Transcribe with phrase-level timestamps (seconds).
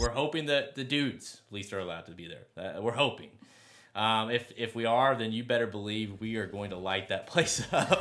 [0.00, 2.46] we're hoping that the dudes at least are allowed to be there.
[2.56, 3.30] Uh, we're hoping.
[3.94, 7.26] Um, if if we are, then you better believe we are going to light that
[7.32, 7.98] place up.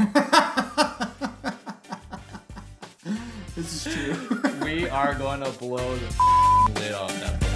[3.56, 4.42] this is true.
[4.62, 6.06] we are going to blow the
[6.80, 7.55] lid off that place.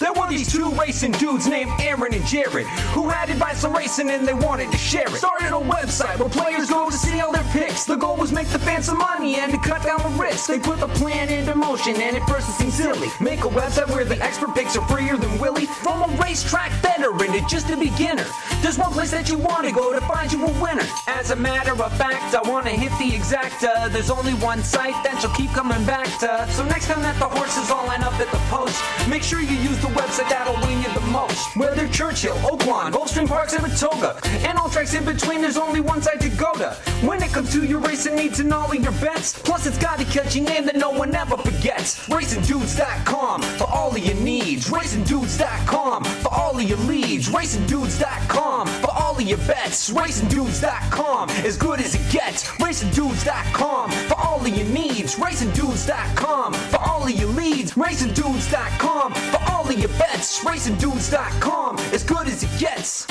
[0.00, 4.08] There were these two racing dudes named Aaron and Jared who had advice on racing
[4.08, 5.16] and they wanted to share it.
[5.16, 7.84] Started a website where players go to see all their picks.
[7.84, 10.46] The goal was make the fans some money and to cut down the risk.
[10.46, 13.08] They put the plan into motion and at first it seemed silly.
[13.20, 15.66] Make a website where the expert picks are freer than Willie.
[15.66, 18.24] From a racetrack veteran to just a beginner.
[18.62, 20.86] There's one place that you want to go to find you a winner.
[21.08, 23.92] As a matter of fact, I want to hit the exacta.
[23.92, 26.46] There's only one site that you'll keep coming back to.
[26.52, 29.56] So next time that the horses all line up at the post, make sure you
[29.56, 31.56] use the website that'll win you the most.
[31.56, 36.20] Whether Churchill, Oaklawn, Gulfstream Park, Saratoga, and all tracks in between, there's only one site
[36.20, 36.74] to go to.
[37.06, 40.00] When it comes to your racing needs and all of your bets, plus it's got
[40.00, 42.08] a catchy name that no one ever forgets.
[42.08, 44.68] RacingDudes.com for all of your needs.
[44.68, 47.28] RacingDudes.com for all of your leads.
[47.28, 49.90] RacingDudes.com for all of your bets.
[49.90, 52.44] RacingDudes.com as good as it gets.
[52.44, 55.16] RacingDudes.com for all of your needs.
[55.16, 57.74] RacingDudes.com for all of your leads.
[57.74, 60.44] RacingDudes.com for all of your bets.
[60.44, 63.06] RacingDudes.com as good as it gets.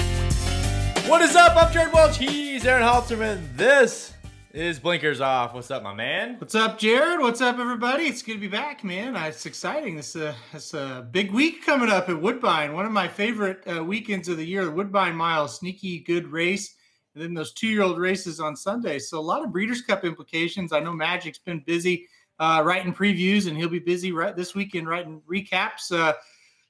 [1.07, 1.55] What is up?
[1.55, 2.17] I'm Jared Welch.
[2.17, 3.41] He's Aaron Halterman.
[3.55, 4.13] This
[4.53, 5.53] is Blinkers Off.
[5.53, 6.35] What's up, my man?
[6.39, 7.19] What's up, Jared?
[7.19, 8.03] What's up, everybody?
[8.05, 9.15] It's good to be back, man.
[9.15, 9.95] Uh, It's exciting.
[9.95, 12.73] This uh, it's a big week coming up at Woodbine.
[12.73, 15.47] One of my favorite uh, weekends of the year, the Woodbine Mile.
[15.47, 16.75] Sneaky good race,
[17.13, 18.99] and then those two-year-old races on Sunday.
[18.99, 20.73] So a lot of Breeders' Cup implications.
[20.73, 22.07] I know Magic's been busy
[22.39, 25.91] uh, writing previews, and he'll be busy right this weekend writing recaps.
[25.91, 26.13] Uh,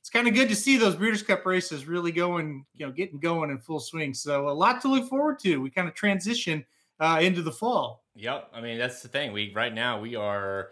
[0.10, 3.20] it's kind of good to see those Breeders' Cup races really going, you know, getting
[3.20, 4.16] going in full swing.
[4.16, 5.62] So a lot to look forward to.
[5.62, 6.66] We kind of transition
[7.00, 8.04] uh, into the fall.
[8.16, 8.50] Yep.
[8.52, 9.34] I mean, that's the thing.
[9.34, 10.70] We right now we are.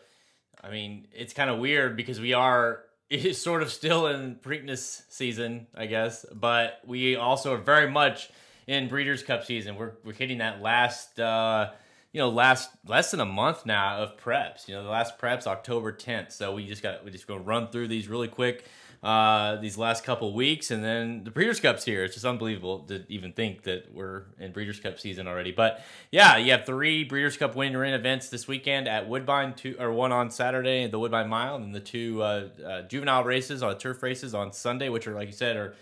[0.63, 5.03] I mean, it's kind of weird because we are it's sort of still in Preakness
[5.09, 8.31] season, I guess, but we also are very much
[8.65, 9.75] in Breeders' Cup season.
[9.75, 11.19] We're we're hitting that last.
[11.19, 11.73] uh
[12.14, 14.67] you know, last less than a month now of preps.
[14.67, 16.31] You know, the last preps October 10th.
[16.31, 18.65] So we just got we just gonna run through these really quick
[19.07, 22.03] uh, these last couple weeks, and then the Breeders' Cup's here.
[22.03, 25.53] It's just unbelievable to even think that we're in Breeders' Cup season already.
[25.53, 25.81] But
[26.11, 29.93] yeah, you have three Breeders' Cup winner in events this weekend at Woodbine, two or
[29.93, 34.03] one on Saturday, the Woodbine Mile, and the two uh, uh, juvenile races on turf
[34.03, 35.73] races on Sunday, which are like you said are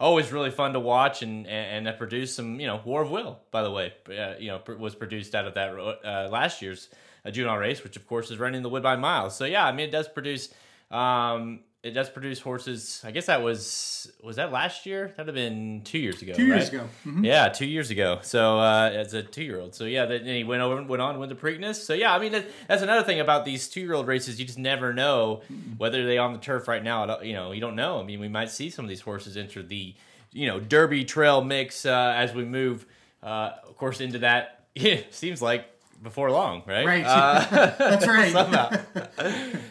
[0.00, 3.38] always really fun to watch and and, and produce some you know War of Will
[3.52, 6.88] by the way uh, you know was produced out of that uh, last year's
[7.24, 9.86] uh, juvenile race which of course is running the Woodbine Mile so yeah I mean
[9.86, 10.52] it does produce
[10.90, 15.34] um, it does produce horses I guess that was was that last year that'd have
[15.34, 16.74] been two years ago Two years right?
[16.74, 16.88] ago.
[17.06, 17.24] Mhm.
[17.24, 20.44] yeah two years ago so uh, as a two year old so yeah then he
[20.44, 23.18] went over went on with the Preakness so yeah I mean that, that's another thing
[23.20, 25.42] about these two year old races you just never know
[25.76, 28.28] whether they on the turf right now you know you don't know I mean we
[28.28, 29.94] might see some of these horses enter the
[30.32, 32.86] you know Derby Trail mix uh, as we move,
[33.22, 34.64] uh, of course, into that.
[35.10, 35.66] seems like
[36.02, 36.86] before long, right?
[36.86, 37.04] Right.
[37.04, 37.44] Uh,
[37.78, 38.32] That's right.
[38.32, 38.70] somehow,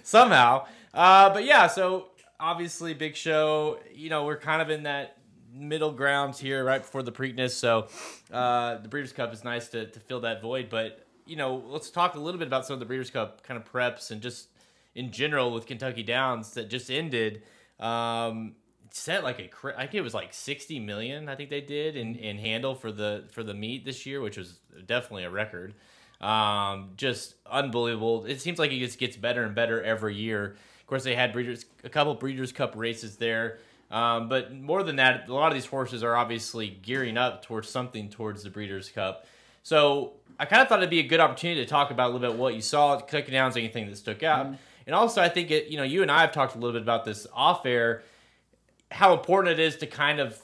[0.03, 0.65] somehow.
[0.93, 2.09] Uh, but yeah, so
[2.39, 3.79] obviously big show.
[3.93, 5.17] You know, we're kind of in that
[5.53, 7.51] middle grounds here, right before the Preakness.
[7.51, 7.87] So
[8.31, 10.69] uh, the Breeders' Cup is nice to, to fill that void.
[10.69, 13.59] But you know, let's talk a little bit about some of the Breeders' Cup kind
[13.59, 14.47] of preps and just
[14.95, 17.43] in general with Kentucky Downs that just ended.
[17.79, 18.55] Um,
[18.93, 22.15] set like a cra- think it was like 60 million I think they did in,
[22.15, 25.73] in handle for the for the meet this year which was definitely a record
[26.19, 30.57] um, just unbelievable it seems like it just gets better and better every year
[30.91, 33.59] course they had breeders a couple breeders cup races there.
[33.89, 37.69] Um, but more than that a lot of these horses are obviously gearing up towards
[37.69, 39.25] something towards the breeders cup.
[39.63, 42.29] So I kind of thought it'd be a good opportunity to talk about a little
[42.29, 44.55] bit what you saw at Kentucky Downs anything that stuck out.
[44.85, 46.81] And also I think it you know you and I have talked a little bit
[46.81, 48.03] about this off air
[48.91, 50.39] how important it is to kind of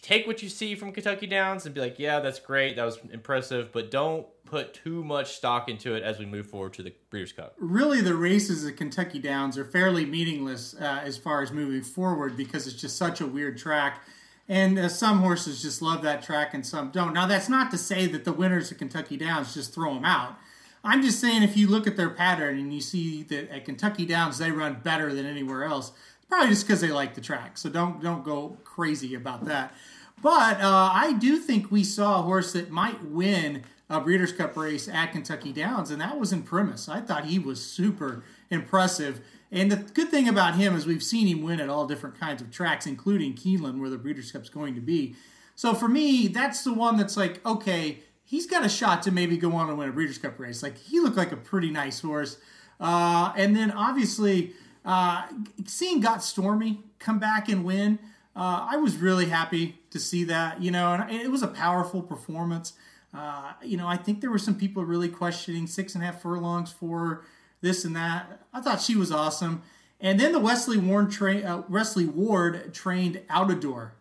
[0.00, 2.98] take what you see from Kentucky Downs and be like, yeah, that's great, that was
[3.12, 6.94] impressive, but don't put too much stock into it as we move forward to the
[7.10, 7.56] Breeders' Cup.
[7.58, 12.36] really the races at Kentucky Downs are fairly meaningless uh, as far as moving forward
[12.36, 14.04] because it's just such a weird track.
[14.48, 17.14] And uh, some horses just love that track and some don't.
[17.14, 20.38] Now, that's not to say that the winners at Kentucky Downs just throw them out.
[20.84, 24.06] I'm just saying if you look at their pattern and you see that at Kentucky
[24.06, 25.90] Downs they run better than anywhere else,
[26.28, 27.58] probably just because they like the track.
[27.58, 29.74] So don't don't go crazy about that.
[30.22, 34.56] But uh, I do think we saw a horse that might win a Breeders' Cup
[34.56, 36.88] race at Kentucky Downs, and that was Imprimis.
[36.88, 39.20] I thought he was super impressive.
[39.52, 42.42] And the good thing about him is we've seen him win at all different kinds
[42.42, 45.14] of tracks, including Keeneland, where the Breeders' Cup's going to be.
[45.54, 49.36] So for me, that's the one that's like, okay, he's got a shot to maybe
[49.36, 50.62] go on and win a Breeders' Cup race.
[50.62, 52.38] Like he looked like a pretty nice horse.
[52.80, 54.54] Uh, and then obviously
[54.84, 55.26] uh,
[55.66, 57.98] seeing Got Stormy come back and win,
[58.34, 60.60] uh, I was really happy to see that.
[60.60, 62.72] You know, and it was a powerful performance.
[63.14, 66.20] Uh, you know, I think there were some people really questioning six and a half
[66.20, 67.24] furlongs for
[67.60, 68.40] this and that.
[68.52, 69.62] I thought she was awesome.
[70.00, 73.92] And then the Wesley Ward, tra- uh, Wesley Ward trained Outadore.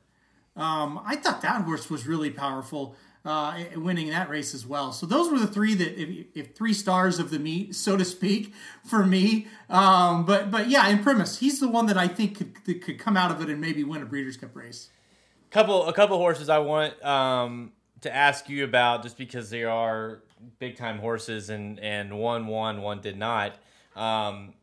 [0.55, 4.91] Um, I thought that horse was really powerful, uh, winning that race as well.
[4.91, 8.05] So those were the three that, if, if three stars of the meet, so to
[8.05, 9.47] speak, for me.
[9.69, 13.31] Um, but but yeah, Imprimis, he's the one that I think could could come out
[13.31, 14.89] of it and maybe win a Breeders' Cup race.
[15.51, 17.71] Couple a couple horses I want um,
[18.03, 20.21] to ask you about just because they are
[20.59, 23.55] big time horses and and one won, one did not.
[23.95, 24.53] Um,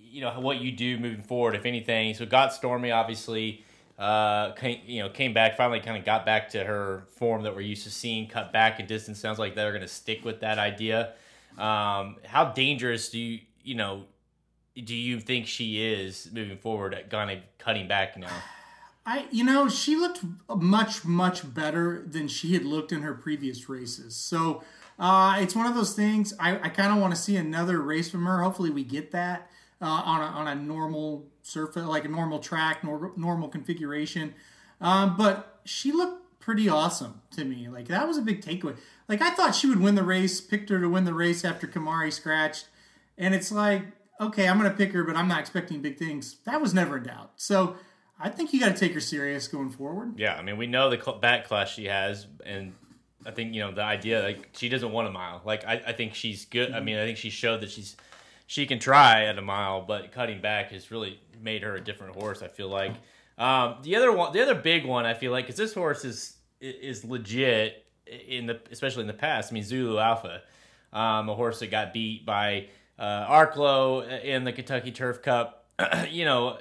[0.00, 2.14] you know what you do moving forward, if anything.
[2.14, 3.64] So got Stormy obviously.
[3.96, 7.54] Uh, came, you know, came back finally, kind of got back to her form that
[7.54, 8.26] we're used to seeing.
[8.26, 9.20] Cut back in distance.
[9.20, 11.12] Sounds like they're going to stick with that idea.
[11.56, 14.06] Um, how dangerous do you, you know,
[14.74, 18.26] do you think she is moving forward at kind of cutting back now?
[19.06, 23.68] I, you know, she looked much, much better than she had looked in her previous
[23.68, 24.16] races.
[24.16, 24.64] So
[24.98, 26.32] uh, it's one of those things.
[26.40, 28.42] I, I kind of want to see another race from her.
[28.42, 29.50] Hopefully, we get that
[29.82, 34.34] uh, on a, on a normal surface, like a normal track, nor, normal configuration.
[34.80, 37.68] Um, but she looked pretty awesome to me.
[37.68, 38.76] Like that was a big takeaway.
[39.06, 40.40] Like I thought she would win the race.
[40.40, 42.68] Picked her to win the race after Kimari scratched,
[43.18, 43.82] and it's like,
[44.18, 46.36] okay, I'm gonna pick her, but I'm not expecting big things.
[46.44, 47.32] That was never a doubt.
[47.36, 47.76] So.
[48.18, 50.18] I think you got to take her serious going forward.
[50.18, 52.72] Yeah, I mean, we know the cl- back class she has, and
[53.26, 55.42] I think you know the idea like she doesn't want a mile.
[55.44, 56.72] Like I, I think she's good.
[56.72, 57.96] I mean, I think she showed that she's
[58.46, 62.14] she can try at a mile, but cutting back has really made her a different
[62.16, 62.42] horse.
[62.42, 62.92] I feel like
[63.38, 66.36] um, the other one, the other big one, I feel like, is this horse is
[66.60, 69.52] is legit in the especially in the past.
[69.52, 70.42] I mean, Zulu Alpha,
[70.92, 72.68] um, a horse that got beat by
[72.98, 75.66] uh, Arklow in the Kentucky Turf Cup.
[76.10, 76.58] you know,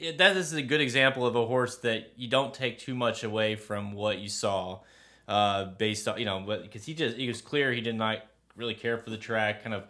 [0.00, 3.22] it, that is a good example of a horse that you don't take too much
[3.22, 4.80] away from what you saw,
[5.28, 8.18] uh, based on you know, because he just he was clear he did not
[8.56, 9.84] really care for the track, kind of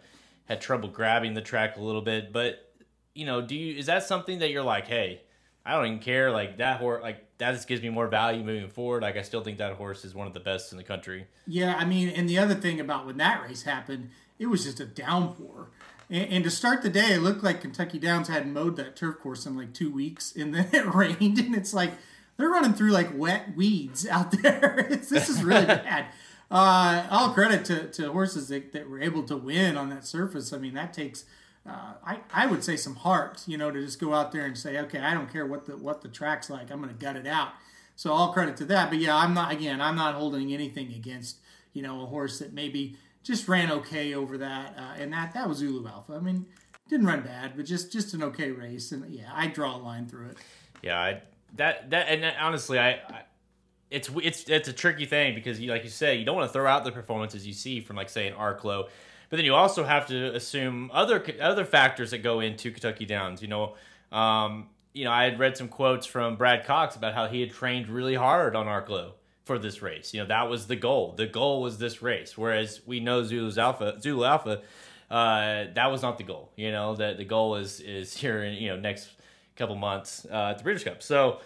[0.45, 2.31] had trouble grabbing the track a little bit.
[2.31, 2.71] But
[3.13, 5.21] you know, do you is that something that you're like, hey,
[5.65, 8.69] I don't even care, like that horse, like that just gives me more value moving
[8.69, 9.03] forward.
[9.03, 11.27] Like I still think that horse is one of the best in the country.
[11.47, 14.09] Yeah, I mean, and the other thing about when that race happened,
[14.39, 15.69] it was just a downpour.
[16.11, 19.17] And, and, to start the day, it looked like Kentucky Downs had mowed that turf
[19.19, 21.93] course in like two weeks, and then it rained, and it's like
[22.37, 24.87] they're running through like wet weeds out there.
[24.89, 26.07] this is really bad.
[26.51, 30.51] Uh, all credit to, to horses that, that were able to win on that surface.
[30.51, 31.23] I mean, that takes,
[31.65, 34.57] uh, I, I would say, some heart, you know, to just go out there and
[34.57, 37.15] say, okay, I don't care what the what the track's like, I'm going to gut
[37.15, 37.53] it out.
[37.95, 38.89] So all credit to that.
[38.89, 41.37] But yeah, I'm not again, I'm not holding anything against
[41.71, 45.47] you know a horse that maybe just ran okay over that, uh, and that that
[45.47, 46.13] was Zulu Alpha.
[46.13, 46.45] I mean,
[46.89, 50.07] didn't run bad, but just just an okay race, and yeah, I draw a line
[50.07, 50.37] through it.
[50.81, 51.21] Yeah, I,
[51.55, 53.21] that that and honestly, I, I
[53.89, 56.53] it's it's it's a tricky thing because you like you say you don't want to
[56.53, 58.87] throw out the performances you see from like say an Arklow,
[59.29, 63.41] but then you also have to assume other other factors that go into Kentucky Downs.
[63.41, 63.75] You know,
[64.11, 67.51] um, you know I had read some quotes from Brad Cox about how he had
[67.51, 70.13] trained really hard on Arklow for this race.
[70.13, 71.13] You know that was the goal.
[71.17, 72.37] The goal was this race.
[72.37, 74.61] Whereas we know Zulu's Alpha, Zulu Alpha,
[75.09, 76.51] uh, that was not the goal.
[76.55, 79.09] You know that the goal is is here in you know next
[79.55, 81.03] couple months uh, at the Breeders' Cup.
[81.03, 81.39] So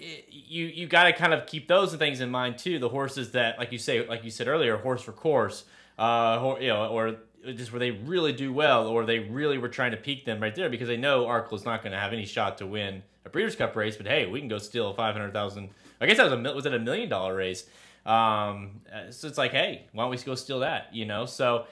[0.00, 2.78] you you got to kind of keep those things in mind too.
[2.78, 5.64] The horses that, like you say, like you said earlier, horse for course,
[5.98, 7.16] uh, you know, or
[7.54, 10.54] just where they really do well, or they really were trying to peak them right
[10.54, 13.56] there because they know Arklow's not going to have any shot to win a Breeders'
[13.56, 13.96] Cup race.
[13.96, 15.70] But hey, we can go steal five hundred thousand.
[16.00, 17.64] I guess that was a was it a million dollar race?
[18.06, 18.80] Um,
[19.10, 20.94] so it's like, hey, why don't we go steal that?
[20.94, 21.66] You know, so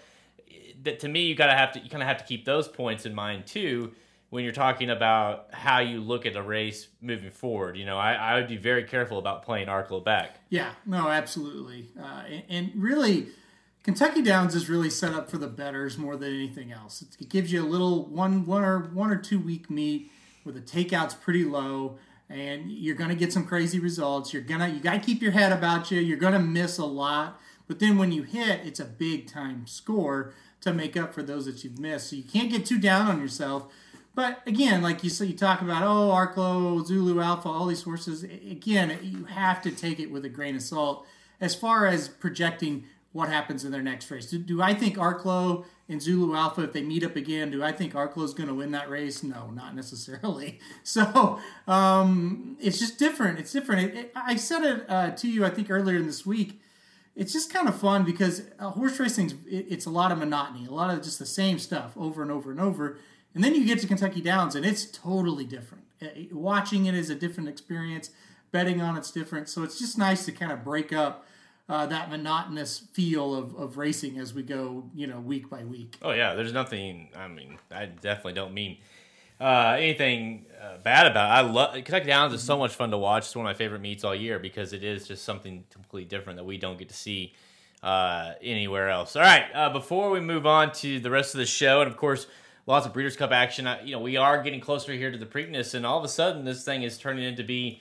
[0.82, 3.06] that to me, you gotta have to you kind of have to keep those points
[3.06, 3.92] in mind too
[4.30, 7.76] when you're talking about how you look at a race moving forward.
[7.76, 10.36] You know, I, I would be very careful about playing Arklow back.
[10.50, 11.88] Yeah, no, absolutely.
[11.98, 13.28] Uh, and, and, really,
[13.82, 17.02] Kentucky Downs is really set up for the betters more than anything else.
[17.18, 20.10] It gives you a little one, one or one or two week meet
[20.42, 21.98] where the takeout's pretty low.
[22.30, 24.32] And you're gonna get some crazy results.
[24.32, 26.00] You're gonna you gotta keep your head about you.
[26.00, 30.34] You're gonna miss a lot, but then when you hit, it's a big time score
[30.60, 32.10] to make up for those that you've missed.
[32.10, 33.68] So you can't get too down on yourself
[34.18, 38.24] but again, like you said, you talk about oh Arklow, Zulu Alpha, all these horses.
[38.24, 41.06] Again, you have to take it with a grain of salt
[41.40, 42.82] as far as projecting
[43.12, 44.28] what happens in their next race.
[44.28, 47.72] Do, do I think Arklow and Zulu Alpha, if they meet up again, do I
[47.72, 49.22] think is going to win that race?
[49.22, 50.60] No, not necessarily.
[50.84, 53.38] So um, it's just different.
[53.38, 53.90] It's different.
[53.90, 56.60] It, it, I said it uh, to you, I think, earlier in this week.
[57.14, 60.66] It's just kind of fun because uh, horse racing, it, it's a lot of monotony,
[60.66, 62.98] a lot of just the same stuff over and over and over
[63.34, 65.84] And then you get to Kentucky Downs, and it's totally different.
[66.00, 68.10] Uh, Watching it is a different experience.
[68.50, 69.48] Betting on it's different.
[69.48, 71.26] So it's just nice to kind of break up
[71.68, 75.98] uh, that monotonous feel of, of racing as we go, you know, week by week.
[76.00, 77.10] Oh yeah, there's nothing.
[77.14, 78.78] I mean, I definitely don't mean
[79.40, 81.34] uh, anything uh, bad about it.
[81.34, 83.26] I love Kentucky Downs is so much fun to watch.
[83.26, 86.38] It's one of my favorite meets all year because it is just something completely different
[86.38, 87.34] that we don't get to see
[87.82, 89.14] uh, anywhere else.
[89.14, 91.96] All right, uh, before we move on to the rest of the show, and of
[91.96, 92.26] course.
[92.66, 93.66] Lots of Breeders' Cup action.
[93.66, 96.08] Uh, you know, we are getting closer here to the Preakness, and all of a
[96.08, 97.80] sudden, this thing is turning into be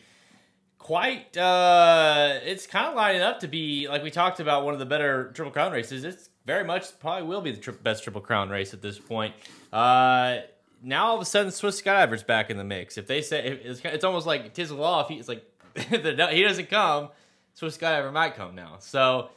[0.79, 4.79] quite uh it's kind of lining up to be like we talked about one of
[4.79, 6.03] the better triple crown races.
[6.03, 9.33] It's very much probably will be the tri- best triple crown race at this point.
[9.73, 10.39] Uh
[10.81, 12.97] now all of a sudden swiss skydiver's back in the mix.
[12.97, 15.43] If they say it's, it's almost like Tiz Law if he's like
[15.75, 15.97] he
[16.43, 17.09] doesn't come
[17.53, 18.77] swiss skydiver might come now.
[18.79, 19.29] So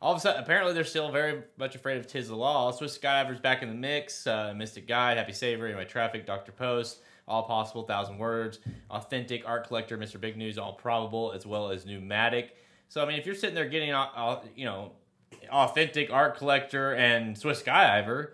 [0.00, 2.70] all of a sudden apparently they're still very much afraid of Tiz Law.
[2.70, 6.98] Swiss skydiver's back in the mix uh mystic guide happy saver NY Traffic dr post
[7.28, 10.20] all possible, thousand words, authentic art collector, Mr.
[10.20, 12.56] Big News, all probable, as well as pneumatic.
[12.88, 14.92] So I mean, if you're sitting there getting, uh, uh, you know,
[15.50, 18.30] authentic art collector and Swiss skydiver,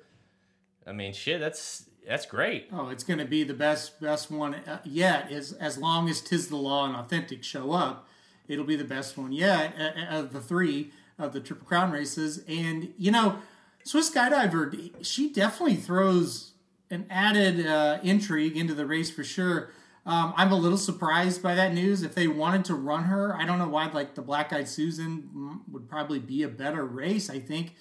[0.86, 2.68] I mean, shit, that's that's great.
[2.72, 5.30] Oh, it's going to be the best best one uh, yet.
[5.30, 8.08] Is as long as Tiz the Law and authentic show up,
[8.48, 9.74] it'll be the best one yet
[10.10, 12.42] of the three of the Triple Crown races.
[12.48, 13.38] And you know,
[13.84, 16.51] Swiss Skydiver, she definitely throws
[16.92, 19.70] an added uh, intrigue into the race for sure.
[20.04, 22.02] Um, I'm a little surprised by that news.
[22.02, 23.90] If they wanted to run her, I don't know why.
[23.90, 27.30] Like the Black Eyed Susan would probably be a better race.
[27.30, 27.74] I think,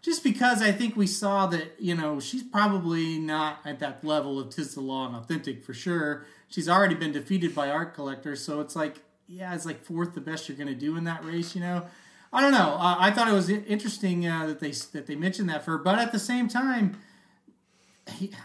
[0.00, 4.38] just because I think we saw that you know she's probably not at that level
[4.38, 6.24] of Tiz the Law and authentic for sure.
[6.48, 10.20] She's already been defeated by Art Collector, so it's like yeah, it's like fourth the
[10.20, 11.54] best you're to do in that race.
[11.54, 11.86] You know,
[12.32, 12.76] I don't know.
[12.78, 15.78] Uh, I thought it was interesting uh, that they that they mentioned that for her,
[15.78, 16.98] but at the same time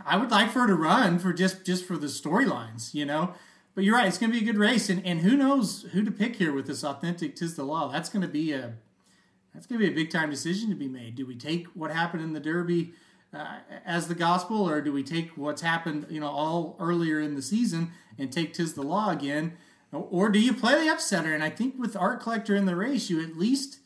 [0.06, 3.34] I would like for her to run for just just for the storylines, you know.
[3.76, 6.04] But you're right; it's going to be a good race, and and who knows who
[6.04, 7.92] to pick here with this authentic Tiz the Law.
[7.92, 8.74] That's going to be a
[9.54, 11.16] that's going to be a big time decision to be made.
[11.16, 12.94] Do we take what happened in the Derby
[13.34, 17.36] uh, as the gospel, or do we take what's happened, you know, all earlier in
[17.36, 19.58] the season and take Tiz the Law again,
[19.92, 21.34] or do you play the upsetter?
[21.34, 23.80] And I think with Art Collector in the race, you at least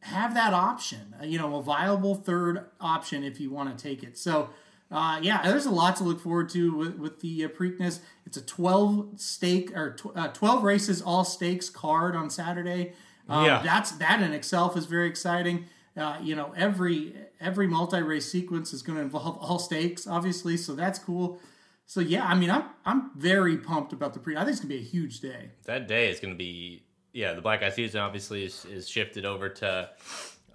[0.00, 4.16] have that option, you know, a viable third option if you want to take it.
[4.16, 4.50] So
[4.90, 8.00] uh, yeah, there's a lot to look forward to with, with the uh, Preakness.
[8.26, 12.94] It's a 12 stake or tw- uh, 12 races all stakes card on Saturday.
[13.28, 15.66] Um, yeah, that's that in itself is very exciting.
[15.96, 20.56] Uh, you know, every every multi race sequence is going to involve all stakes, obviously,
[20.56, 21.38] so that's cool.
[21.86, 24.36] So yeah, I mean, I'm I'm very pumped about the pre.
[24.36, 25.50] I think it's gonna be a huge day.
[25.64, 27.34] That day is gonna be yeah.
[27.34, 29.90] The Black Eyed Susan obviously is, is shifted over to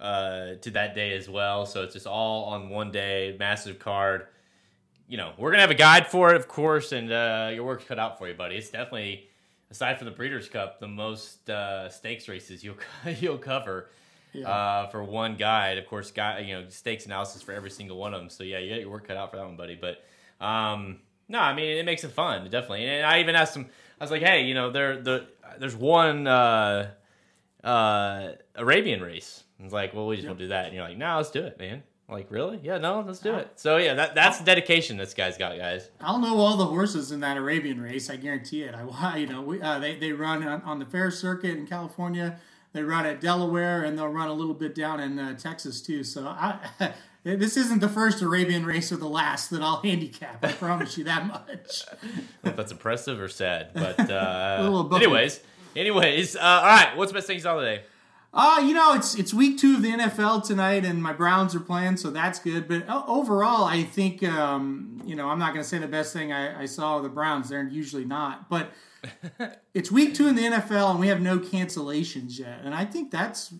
[0.00, 1.66] uh, to that day as well.
[1.66, 4.26] So it's just all on one day, massive card.
[5.08, 7.84] You know, we're gonna have a guide for it, of course, and uh, your work's
[7.84, 8.56] cut out for you, buddy.
[8.56, 9.28] It's definitely
[9.70, 12.76] aside from the Breeders' Cup, the most uh, stakes races you'll
[13.20, 13.88] you'll cover.
[14.32, 14.50] Yeah.
[14.50, 18.12] Uh, for one guide, of course, guy you know stakes analysis for every single one
[18.12, 18.28] of them.
[18.28, 19.78] So yeah, you got your work cut out for that one, buddy.
[19.80, 20.04] But
[20.44, 20.98] um,
[21.28, 22.86] no, I mean it makes it fun, definitely.
[22.86, 23.66] And I even asked him,
[24.00, 25.26] I was like, hey, you know, there the
[25.58, 26.90] there's one uh,
[27.64, 30.30] uh, Arabian race I was like, well, we just yep.
[30.30, 30.66] won't do that.
[30.66, 31.82] And you're like, no, let's do it, man.
[32.08, 32.60] I'm like, really?
[32.62, 33.50] Yeah, no, let's do it.
[33.56, 35.90] So yeah, that that's dedication this guy's got, guys.
[36.00, 38.08] I'll know all the horses in that Arabian race.
[38.08, 38.74] I guarantee it.
[39.00, 42.38] I, you know, we, uh, they they run on, on, the fair circuit in California.
[42.72, 46.04] They run at Delaware, and they'll run a little bit down in uh, Texas too.
[46.04, 46.60] So I,
[47.24, 50.44] this isn't the first Arabian race or the last that I'll handicap.
[50.44, 51.86] I promise you that much.
[52.44, 55.40] if that's impressive or sad, but uh, anyways,
[55.74, 56.96] anyways, uh, all right.
[56.96, 57.82] What's the best thing you saw today?
[58.38, 61.60] Uh, you know, it's it's week two of the NFL tonight, and my Browns are
[61.60, 62.68] playing, so that's good.
[62.68, 66.32] But overall, I think um, you know I'm not going to say the best thing
[66.32, 67.48] I, I saw of the Browns.
[67.48, 68.72] They're usually not, but
[69.74, 73.10] it's week two in the NFL, and we have no cancellations yet, and I think
[73.10, 73.54] that's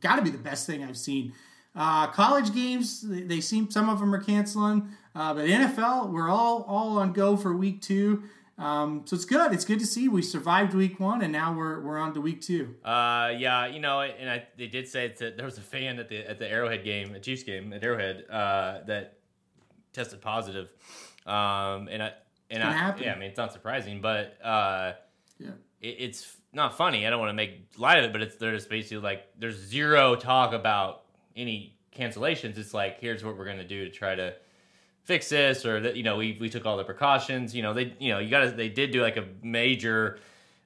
[0.00, 1.32] got to be the best thing I've seen.
[1.76, 6.28] Uh, college games, they, they, seem some of them are canceling, uh, but NFL, we're
[6.28, 8.24] all all on go for week two.
[8.58, 9.52] Um, so it's good.
[9.52, 12.40] It's good to see we survived week one, and now we're we're on to week
[12.40, 12.74] two.
[12.84, 16.08] Uh, yeah, you know, and I, they did say that there was a fan at
[16.08, 19.18] the at the Arrowhead game, a Chiefs game at Arrowhead, uh, that
[19.92, 20.72] tested positive.
[21.24, 22.12] Um, and I
[22.50, 23.04] and I, happen.
[23.04, 24.94] yeah, I mean it's not surprising, but uh,
[25.38, 25.50] yeah,
[25.80, 27.06] it, it's not funny.
[27.06, 30.16] I don't want to make light of it, but it's there's basically like there's zero
[30.16, 31.04] talk about
[31.36, 32.58] any cancellations.
[32.58, 34.34] It's like here's what we're gonna do to try to
[35.08, 37.94] fix this or that you know we, we took all the precautions you know they
[37.98, 40.18] you know you got to they did do like a major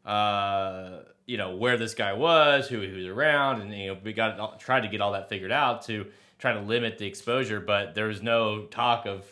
[0.05, 4.13] uh you know where this guy was who he was around and you know we
[4.13, 6.07] got tried to get all that figured out to
[6.39, 9.25] try to limit the exposure but there was no talk of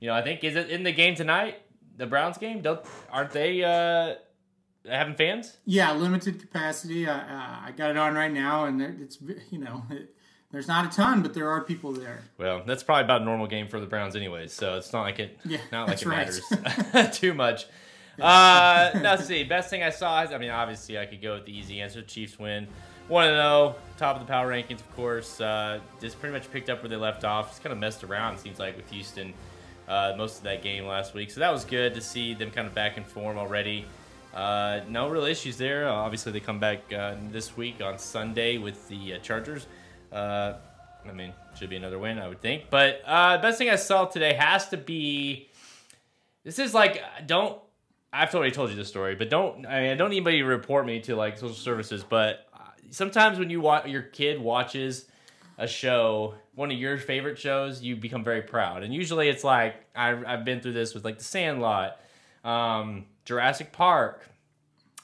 [0.00, 1.60] you know, I think is it in the game tonight,
[1.96, 2.62] the Browns game?
[2.62, 2.80] Don't
[3.12, 4.14] aren't they uh,
[4.90, 5.58] having fans?
[5.66, 7.06] Yeah, limited capacity.
[7.06, 9.18] I, uh, I got it on right now, and it's
[9.50, 9.84] you know.
[9.90, 10.14] It,
[10.52, 12.22] there's not a ton, but there are people there.
[12.38, 14.52] Well, that's probably about a normal game for the Browns, anyways.
[14.52, 16.40] So it's not like it, Yeah, not like it right.
[16.92, 17.66] matters too much.
[18.20, 19.44] Uh, now, let's see.
[19.44, 20.22] Best thing I saw.
[20.22, 22.02] Is, I mean, obviously, I could go with the easy answer.
[22.02, 22.66] Chiefs win.
[23.08, 23.76] One to zero.
[23.96, 25.40] Top of the power rankings, of course.
[25.40, 27.48] Uh, just pretty much picked up where they left off.
[27.50, 28.34] Just kind of messed around.
[28.34, 29.32] It seems like with Houston
[29.88, 31.30] uh, most of that game last week.
[31.30, 33.86] So that was good to see them kind of back in form already.
[34.34, 35.88] Uh, no real issues there.
[35.88, 39.66] Obviously, they come back uh, this week on Sunday with the uh, Chargers.
[40.12, 40.54] Uh,
[41.08, 42.64] I mean, should be another win, I would think.
[42.70, 45.48] But uh, the best thing I saw today has to be.
[46.44, 47.60] This is like don't.
[48.12, 49.66] I've already told you this story, but don't.
[49.66, 52.04] I mean, don't need anybody to report me to like social services.
[52.08, 52.58] But uh,
[52.90, 55.06] sometimes when you watch your kid watches
[55.58, 58.82] a show, one of your favorite shows, you become very proud.
[58.82, 62.00] And usually it's like I've, I've been through this with like The Sandlot,
[62.44, 64.28] um, Jurassic Park,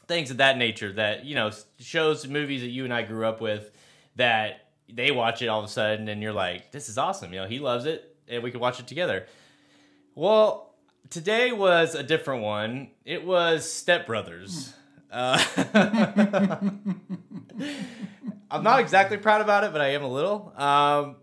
[0.08, 0.92] things of that nature.
[0.92, 3.70] That you know shows movies that you and I grew up with
[4.16, 7.33] that they watch it all of a sudden and you're like, this is awesome.
[7.33, 9.26] You know, he loves it and we can watch it together.
[10.14, 10.75] Well,
[11.11, 12.90] today was a different one.
[13.05, 14.73] It was Step Brothers.
[15.11, 15.43] Uh,
[18.50, 20.52] I'm not exactly proud about it, but I am a little.
[20.57, 21.16] Um,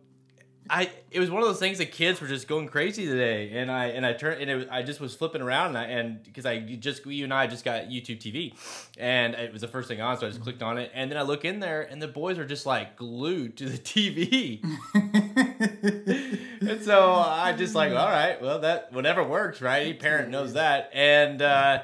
[0.70, 3.70] I it was one of those things that kids were just going crazy today, and
[3.70, 6.46] I and I turned and it I just was flipping around and I, and because
[6.46, 8.54] I just you and I just got YouTube TV,
[8.98, 11.18] and it was the first thing on, so I just clicked on it, and then
[11.18, 14.64] I look in there, and the boys are just like glued to the TV,
[16.70, 19.82] and so I just like, all right, well that whatever works, right?
[19.82, 21.84] Any parent knows that, and uh,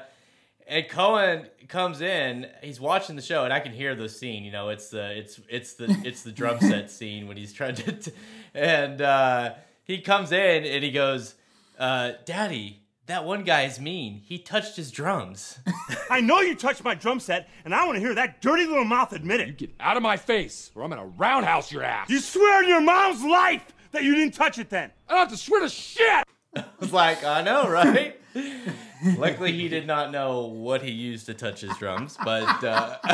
[0.70, 4.44] and Cohen comes in, he's watching the show, and I can hear the scene.
[4.44, 7.74] You know, it's the it's it's the it's the drum set scene when he's trying
[7.74, 8.12] to, t-
[8.54, 11.34] and uh, he comes in and he goes,
[11.78, 14.22] uh, "Daddy, that one guy is mean.
[14.24, 15.58] He touched his drums."
[16.10, 18.84] I know you touched my drum set, and I want to hear that dirty little
[18.84, 19.48] mouth admit it.
[19.48, 22.08] You Get out of my face, or I'm gonna roundhouse your ass.
[22.08, 24.92] You swear on your mom's life that you didn't touch it then.
[25.08, 26.24] I don't have to swear to shit.
[26.56, 28.20] I was like, I know, right?
[29.16, 32.98] Luckily, he did not know what he used to touch his drums, but uh,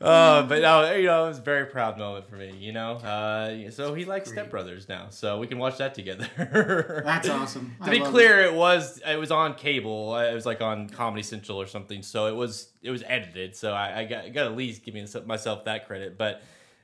[0.00, 2.54] uh, but no, you know, it was a very proud moment for me.
[2.58, 7.02] You know, uh, so he likes Step Brothers now, so we can watch that together.
[7.06, 7.74] That's awesome.
[7.82, 8.52] to be clear, it.
[8.52, 10.14] was it was on cable.
[10.18, 12.02] It was like on Comedy Central or something.
[12.02, 13.56] So it was it was edited.
[13.56, 14.94] So I, I got got at least give
[15.26, 16.42] myself that credit, but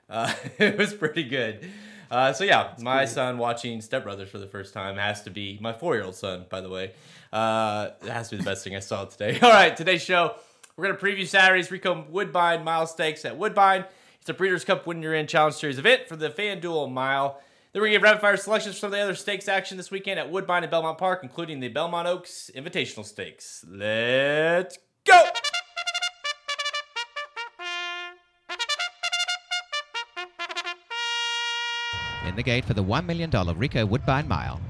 [0.08, 1.70] uh, it was pretty good.
[2.10, 5.58] Uh, so yeah, my son watching Step Brothers for the first time has to be
[5.60, 6.46] my four year old son.
[6.48, 6.92] By the way,
[7.32, 9.38] uh, it has to be the best thing I saw today.
[9.42, 10.34] All right, today's show
[10.78, 13.84] we're gonna preview Saturday's Ricoh Woodbine Mile Stakes at Woodbine.
[14.20, 17.40] It's a Breeders' Cup Win Your In Challenge Series event for the FanDuel Mile.
[17.72, 20.30] Then we're gonna give rapid fire selections from the other stakes action this weekend at
[20.30, 23.64] Woodbine and Belmont Park, including the Belmont Oaks Invitational Stakes.
[23.68, 25.20] Let's go.
[32.28, 34.60] In the gate for the $1 million Ricoh Woodbine Mile.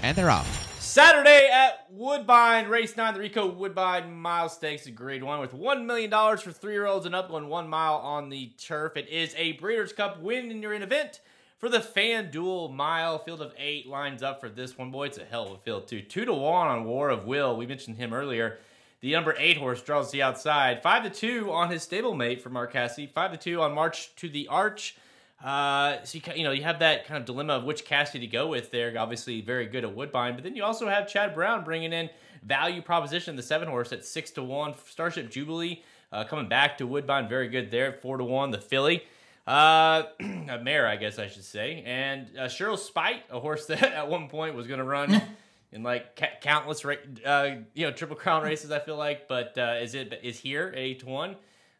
[0.00, 0.80] And they're off.
[0.80, 5.84] Saturday at Woodbine, race nine, the Ricoh Woodbine Mile Stakes, a grade one with $1
[5.84, 8.96] million for three year olds and up going one mile on the turf.
[8.96, 11.20] It is a Breeders' Cup win in your event
[11.58, 13.18] for the FanDuel Mile.
[13.18, 14.92] Field of eight lines up for this one.
[14.92, 16.00] Boy, it's a hell of a field, too.
[16.00, 17.56] Two to one on War of Will.
[17.56, 18.58] We mentioned him earlier.
[19.00, 20.80] The number eight horse draws the outside.
[20.80, 23.00] Five to two on his stablemate for Mark Casse.
[23.12, 24.96] Five to two on March to the Arch.
[25.42, 28.26] Uh, so you, you know you have that kind of dilemma of which Casse to
[28.26, 28.70] go with.
[28.70, 32.08] There, obviously very good at Woodbine, but then you also have Chad Brown bringing in
[32.42, 34.74] value proposition, the seven horse at six to one.
[34.86, 38.50] Starship Jubilee uh, coming back to Woodbine, very good there, four to one.
[38.50, 39.02] The filly,
[39.46, 43.82] uh, a mare, I guess I should say, and uh, Shirl's Speight, a horse that
[43.82, 45.20] at one point was going to run.
[45.72, 46.94] in like ca- countless, ra-
[47.24, 48.70] uh, you know, triple crown races.
[48.70, 51.36] I feel like, but uh, is it is here at eight to one?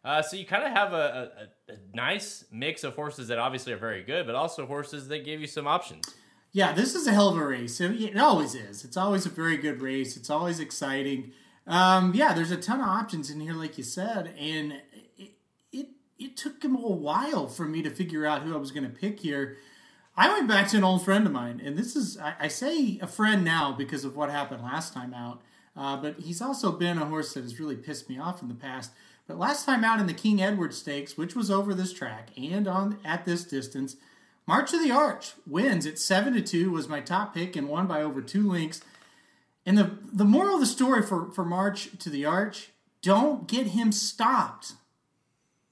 [0.06, 1.32] Uh, so you kind of have a,
[1.68, 5.24] a, a, nice mix of horses that obviously are very good, but also horses that
[5.24, 6.04] give you some options.
[6.52, 7.80] Yeah, this is a hell of a race.
[7.80, 8.84] It, always is.
[8.84, 10.16] It's always a very good race.
[10.16, 11.32] It's always exciting.
[11.66, 14.74] Um, yeah, there's a ton of options in here, like you said, and
[15.18, 15.32] it
[15.72, 15.88] it,
[16.20, 18.96] it took him a while for me to figure out who I was going to
[18.96, 19.56] pick here.
[20.16, 23.00] I went back to an old friend of mine, and this is I, I say
[23.02, 25.42] a friend now because of what happened last time out.
[25.76, 28.54] Uh, but he's also been a horse that has really pissed me off in the
[28.54, 28.92] past.
[29.26, 32.68] But last time out in the King Edward Stakes, which was over this track and
[32.68, 33.96] on at this distance,
[34.46, 36.70] March of the Arch wins at seven to two.
[36.70, 38.80] Was my top pick and won by over two links.
[39.64, 42.70] And the the moral of the story for for March to the Arch:
[43.02, 44.74] don't get him stopped.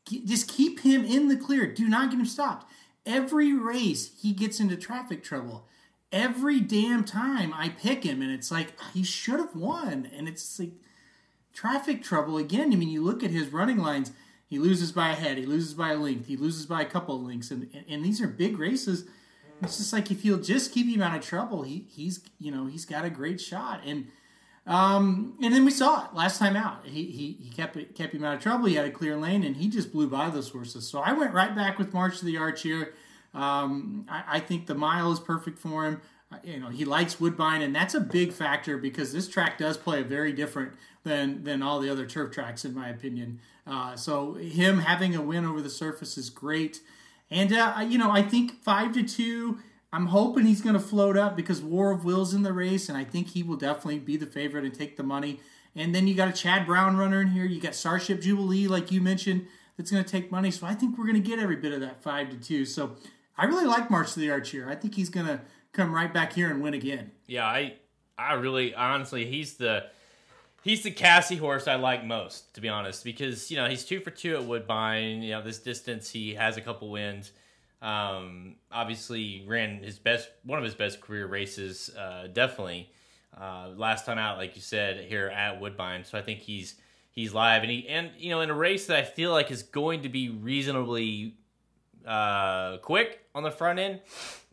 [0.06, 1.72] Just keep him in the clear.
[1.72, 2.66] Do not get him stopped.
[3.06, 5.66] every race he gets into traffic trouble.
[6.12, 10.28] Every damn time I pick him, and it's like ah, he should have won, and
[10.28, 10.72] it's like
[11.54, 12.72] traffic trouble again.
[12.72, 14.12] I mean, you look at his running lines.
[14.46, 15.38] He loses by a head.
[15.38, 16.26] He loses by a length.
[16.26, 19.04] He loses by a couple of lengths, and and these are big races.
[19.62, 22.66] It's just like if you'll just keep him out of trouble, he he's you know
[22.66, 23.80] he's got a great shot.
[23.86, 24.08] And
[24.66, 26.86] um, and then we saw it last time out.
[26.86, 28.66] He he, he kept it, kept him out of trouble.
[28.66, 30.86] He had a clear lane, and he just blew by those horses.
[30.88, 32.94] So I went right back with March to the Arch here.
[33.32, 36.00] Um, I, I think the mile is perfect for him.
[36.42, 40.02] You know he likes Woodbine, and that's a big factor because this track does play
[40.02, 40.72] very different
[41.04, 43.40] than than all the other turf tracks, in my opinion.
[43.66, 46.80] Uh, so him having a win over the surface is great.
[47.30, 49.58] And uh, you know, I think five to two.
[49.92, 52.98] I'm hoping he's going to float up because War of Will's in the race, and
[52.98, 55.38] I think he will definitely be the favorite and take the money.
[55.76, 57.44] And then you got a Chad Brown runner in here.
[57.44, 60.50] You got Starship Jubilee, like you mentioned, that's going to take money.
[60.50, 62.64] So I think we're going to get every bit of that five to two.
[62.64, 62.96] So
[63.36, 64.68] I really like March to the Arch here.
[64.68, 65.40] I think he's going to
[65.74, 67.10] come right back here and win again.
[67.26, 67.74] Yeah, I
[68.16, 69.84] I really honestly he's the
[70.62, 74.00] he's the Casse horse I like most, to be honest, because you know he's two
[74.00, 75.22] for two at Woodbine.
[75.22, 77.32] You know this distance he has a couple wins.
[77.82, 82.90] Um, obviously ran his best one of his best career races, uh, definitely.
[83.38, 86.04] Uh, last time out, like you said, here at Woodbine.
[86.04, 86.76] So I think he's
[87.10, 89.62] he's live, and he and you know in a race that I feel like is
[89.62, 91.34] going to be reasonably
[92.06, 94.00] uh, quick on the front end.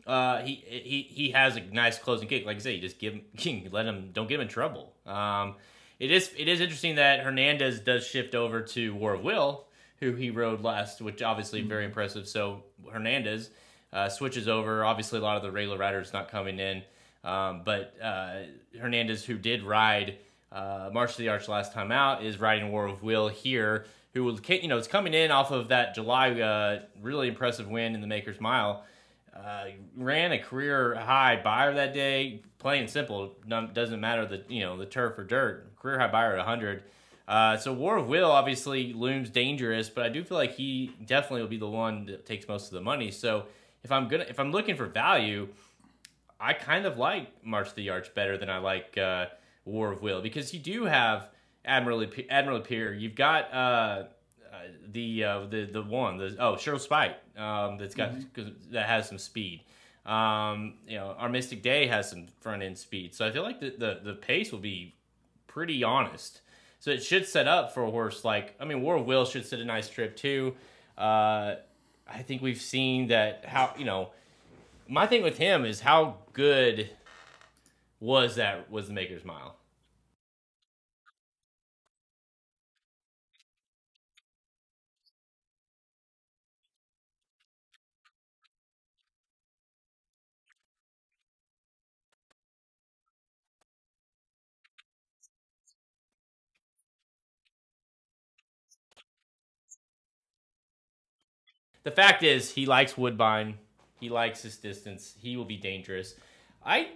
[0.06, 2.44] Uh, he he he has a nice closing kick.
[2.44, 4.92] Like I say, you just give him, let him, don't get him in trouble.
[5.06, 5.56] Um,
[5.98, 9.66] it is it is interesting that Hernandez does shift over to War of Will,
[10.00, 12.26] who he rode last, which obviously very impressive.
[12.26, 13.50] So Hernandez
[13.92, 14.84] uh, switches over.
[14.84, 16.82] Obviously, a lot of the regular riders not coming in,
[17.22, 18.40] um, but uh,
[18.80, 20.18] Hernandez, who did ride
[20.50, 23.86] uh, March to the Arch last time out, is riding War of Will here.
[24.14, 27.94] Who will you know is coming in off of that July uh, really impressive win
[27.94, 28.84] in the Maker's Mile.
[29.34, 29.66] Uh,
[29.96, 32.42] ran a career high Beyer that day.
[32.58, 35.74] Plain and simple, doesn't matter the you know the turf or dirt.
[35.76, 36.82] Career high Beyer at 100.
[37.26, 41.40] Uh, so War of Will obviously looms dangerous, but I do feel like he definitely
[41.40, 43.10] will be the one that takes most of the money.
[43.10, 43.46] So
[43.82, 45.48] if I'm gonna if I'm looking for value,
[46.38, 49.26] I kind of like March the Arch better than I like uh,
[49.64, 51.28] War of Will because you do have
[51.64, 52.92] Admiral Admiralty Pier.
[52.92, 54.04] You've got uh,
[54.92, 58.12] the uh, the the one the oh Shirl's Speight um, that's got
[58.70, 59.62] that has some speed.
[60.04, 63.60] Um, you know, our Mystic Day has some front end speed, so I feel like
[63.60, 64.94] the, the the pace will be
[65.46, 66.40] pretty honest.
[66.80, 69.46] So it should set up for a horse like I mean War of Will should
[69.46, 70.54] set a nice trip too.
[70.98, 71.56] Uh,
[72.08, 74.10] I think we've seen that how you know
[74.88, 76.90] my thing with him is how good
[78.00, 79.56] was that was the Maker's Mile.
[101.84, 103.58] The fact is, he likes Woodbine.
[103.98, 105.14] He likes his distance.
[105.20, 106.14] He will be dangerous.
[106.64, 106.90] I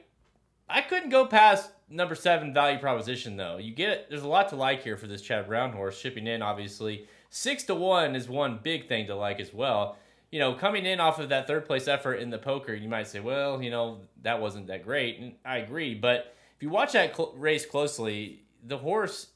[0.68, 3.58] I couldn't go past number seven value proposition though.
[3.58, 6.42] You get there's a lot to like here for this Chad Brown horse shipping in.
[6.42, 9.96] Obviously, six to one is one big thing to like as well.
[10.32, 13.06] You know, coming in off of that third place effort in the poker, you might
[13.06, 15.94] say, well, you know, that wasn't that great, and I agree.
[15.94, 19.28] But if you watch that cl- race closely, the horse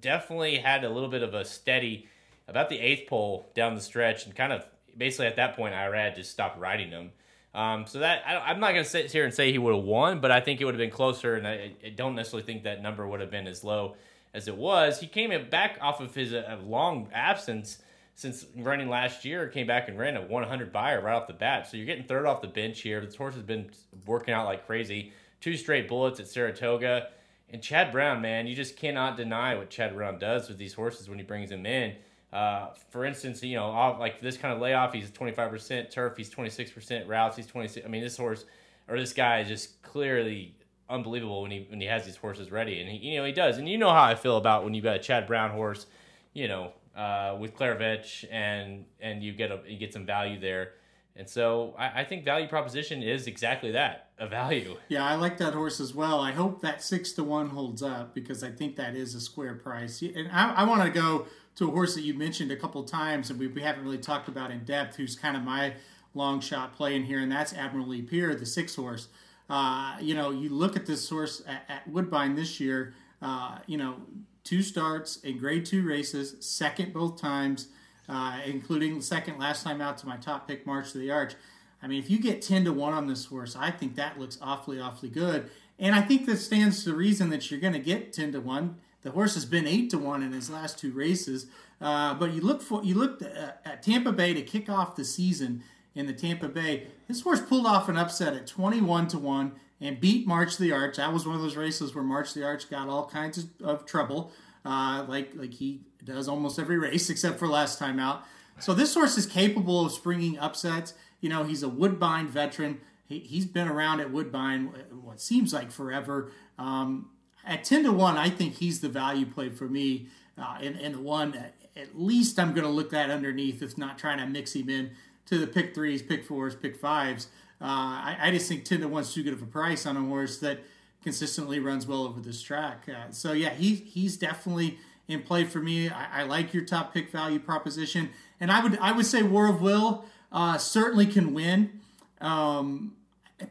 [0.00, 2.08] definitely had a little bit of a steady
[2.48, 6.16] about the eighth pole down the stretch, and kind of basically at that point, Irad
[6.16, 7.12] just stopped riding him.
[7.54, 9.84] Um, so that I, I'm not going to sit here and say he would have
[9.84, 12.62] won, but I think it would have been closer, and I, I don't necessarily think
[12.62, 13.96] that number would have been as low
[14.32, 15.00] as it was.
[15.00, 17.78] He came back off of his uh, long absence
[18.14, 21.68] since running last year, came back and ran a 100 Beyer right off the bat.
[21.68, 23.04] So you're getting third off the bench here.
[23.04, 23.70] This horse has been
[24.06, 25.12] working out like crazy.
[25.40, 27.08] Two straight bullets at Saratoga.
[27.50, 31.08] And Chad Brown, man, you just cannot deny what Chad Brown does with these horses
[31.08, 31.96] when he brings them in.
[32.32, 37.06] Uh, for instance, you know, like this kind of layoff, he's 25% turf, he's 26%
[37.06, 37.84] routes, he's 26.
[37.84, 38.46] I mean, this horse
[38.88, 40.54] or this guy is just clearly
[40.88, 43.58] unbelievable when he when he has these horses ready, and he you know he does.
[43.58, 45.86] And you know how I feel about when you got a Chad Brown horse,
[46.32, 50.72] you know, uh, with Clairvetch, and and you get a you get some value there.
[51.14, 54.76] And so I, I think value proposition is exactly that a value.
[54.88, 56.20] Yeah, I like that horse as well.
[56.20, 59.54] I hope that six to one holds up because I think that is a square
[59.54, 60.00] price.
[60.00, 63.30] And I, I want to go to a horse that you mentioned a couple times
[63.30, 65.74] and we, we haven't really talked about in depth, who's kind of my
[66.14, 69.08] long shot play in here, and that's Admiralty Pier, the six horse.
[69.48, 73.76] Uh, you know, you look at this horse at, at Woodbine this year, uh, you
[73.76, 73.96] know,
[74.44, 77.68] two starts in grade two races, second both times,
[78.08, 81.34] uh, including second last time out to my top pick, March to the Arch.
[81.82, 84.38] I mean, if you get 10 to 1 on this horse, I think that looks
[84.40, 85.50] awfully, awfully good.
[85.78, 88.76] And I think that stands to reason that you're going to get 10 to 1.
[89.02, 91.46] The horse has been 8 to 1 in his last two races.
[91.80, 95.04] Uh, but you look for you looked at, at Tampa Bay to kick off the
[95.04, 95.62] season
[95.94, 96.86] in the Tampa Bay.
[97.08, 100.96] This horse pulled off an upset at 21 to 1 and beat March the Arch.
[100.96, 103.84] That was one of those races where March the Arch got all kinds of, of
[103.84, 104.30] trouble,
[104.64, 108.24] uh, like like he does almost every race except for last time out.
[108.60, 110.94] So this horse is capable of springing upsets.
[111.20, 112.80] You know, he's a Woodbine veteran.
[113.06, 114.66] He, he's been around at Woodbine
[115.02, 116.30] what seems like forever.
[116.58, 117.08] Um,
[117.44, 120.06] at 10 to 1, I think he's the value play for me.
[120.38, 121.54] Uh, and, and the one at,
[121.94, 124.90] least I'm going to look that underneath, if not trying to mix him in
[125.26, 127.28] to the pick threes, pick fours, pick fives.
[127.60, 129.96] Uh, I, I, just think 10 to 1 is too good of a price on
[129.96, 130.60] a horse that
[131.02, 132.88] consistently runs well over this track.
[132.88, 134.78] Uh, so, yeah, he, he's definitely
[135.08, 135.88] in play for me.
[135.88, 138.10] I, I, like your top pick value proposition.
[138.40, 141.80] And I would I would say War of Will uh, certainly can win.
[142.20, 142.94] Um,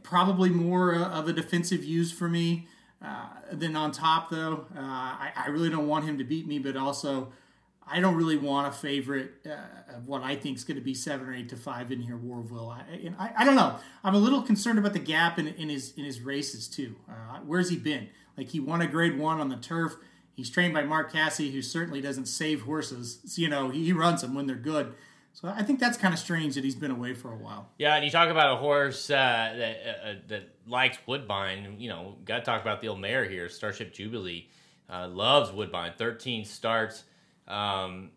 [0.04, 2.68] probably more uh, of a defensive use for me
[3.04, 4.66] uh, than on top, though.
[4.76, 7.32] Uh, I, I, really don't want him to beat me, but also
[7.88, 10.94] I don't really want a favorite uh, of what I think is going to be
[10.94, 12.70] seven or eight to five in here, War of Will.
[12.70, 13.78] I, I, I, don't know.
[14.04, 16.96] I'm a little concerned about the gap in, in his in his races too.
[17.10, 18.10] Uh, where's he been?
[18.38, 19.96] Like he won a Grade One on the turf.
[20.36, 23.20] He's trained by Mark Casse, who certainly doesn't save horses.
[23.26, 24.94] So, you know, he, he runs them when they're good.
[25.34, 27.70] So I think that's kind of strange that he's been away for a while.
[27.78, 31.78] Yeah, and you talk about a horse uh, that uh, uh that likes Woodbine.
[31.80, 34.50] You know, got to talk about the old mare here, Starship Jubilee.
[34.90, 35.94] Uh, loves Woodbine.
[35.98, 37.06] Thirteen starts
[37.48, 38.10] um,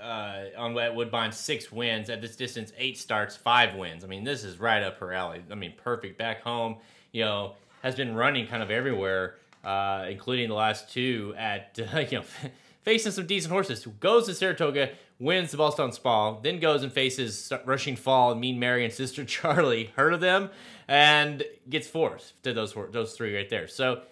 [0.00, 2.72] uh, on Woodbine, six wins at this distance.
[2.76, 4.04] Eight starts, five wins.
[4.04, 5.42] I mean, this is right up her alley.
[5.50, 6.76] I mean, perfect back home.
[7.12, 11.78] You know, has been running kind of everywhere, uh, including the last two at
[12.10, 12.24] you know
[12.82, 13.82] facing some decent horses.
[13.82, 14.90] Who goes to Saratoga,
[15.22, 19.92] wins the Ballston Spa, then goes and faces Rushing Fall, Mean Mary, and Sister Charlie.
[19.96, 20.50] Heard of them?
[20.88, 23.68] And gets fourth to those those three right there.
[23.68, 24.02] So,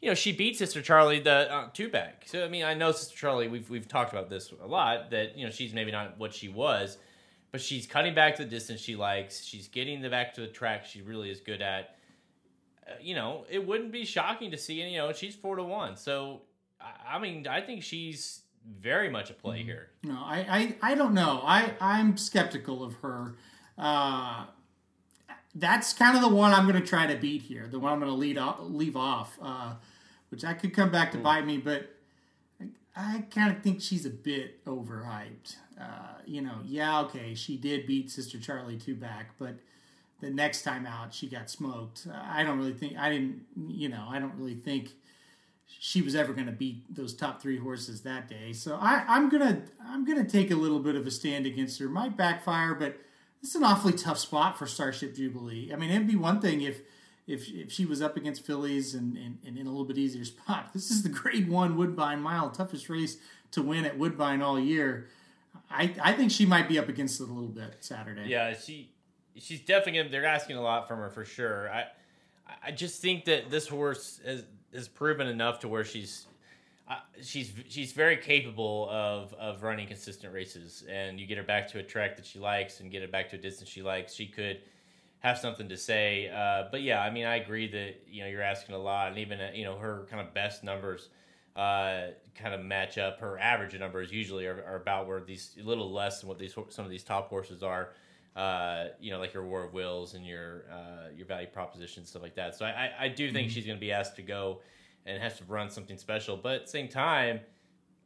[0.00, 2.24] you know, she beat Sister Charlie the uh, two back.
[2.26, 3.48] So I mean, I know Sister Charlie.
[3.48, 5.10] We've we've talked about this a lot.
[5.10, 6.98] That you know she's maybe not what she was,
[7.50, 9.42] but she's cutting back to the distance she likes.
[9.42, 11.96] She's getting the back to the track she really is good at.
[12.86, 14.82] Uh, you know, it wouldn't be shocking to see.
[14.82, 15.96] And You know, she's four to one.
[15.96, 16.42] So
[17.08, 18.42] I mean, I think she's
[18.80, 19.90] very much a play here.
[20.02, 21.40] No, I, I, I don't know.
[21.44, 23.34] I, I'm skeptical of her.
[23.76, 24.46] Uh,
[25.54, 27.66] that's kind of the one I'm going to try to beat here.
[27.70, 29.74] The one I'm going to lead off, leave off, uh,
[30.30, 31.94] which I could come back to bite me, but
[32.60, 35.56] I, I kind of think she's a bit overhyped.
[35.80, 39.54] Uh, you know, yeah, okay, she did beat Sister Charlie two back, but
[40.20, 42.06] the next time out she got smoked.
[42.12, 43.46] I don't really think I didn't.
[43.68, 44.90] You know, I don't really think
[45.68, 48.52] she was ever going to beat those top three horses that day.
[48.52, 51.88] So I, I'm gonna I'm gonna take a little bit of a stand against her.
[51.88, 52.98] Might backfire, but
[53.42, 55.70] it's an awfully tough spot for Starship Jubilee.
[55.72, 56.80] I mean, it'd be one thing if
[57.26, 60.24] if, if she was up against fillies and, and, and in a little bit easier
[60.24, 60.70] spot.
[60.72, 63.18] This is the Grade One Woodbine Mile, toughest race
[63.52, 65.08] to win at Woodbine all year.
[65.70, 68.28] I I think she might be up against it a little bit Saturday.
[68.28, 68.90] Yeah, she
[69.36, 71.70] she's definitely they're asking a lot from her for sure.
[71.70, 71.84] I
[72.64, 76.26] I just think that this horse has is proven enough to where she's
[76.88, 81.68] uh, she's she's very capable of of running consistent races, and you get her back
[81.68, 84.14] to a track that she likes, and get her back to a distance she likes.
[84.14, 84.60] She could
[85.20, 86.28] have something to say.
[86.28, 89.18] Uh, but yeah, I mean, I agree that you know you're asking a lot, and
[89.18, 91.08] even uh, you know her kind of best numbers
[91.56, 93.20] uh, kind of match up.
[93.20, 96.54] Her average numbers usually are, are, about where these a little less than what these
[96.68, 97.90] some of these top horses are.
[98.36, 102.22] Uh, you know, like your War of Wills and your uh, your value proposition stuff
[102.22, 102.54] like that.
[102.56, 103.54] So I, I do think mm-hmm.
[103.54, 104.60] she's going to be asked to go
[105.06, 106.36] and has to run something special.
[106.36, 107.40] But at the same time,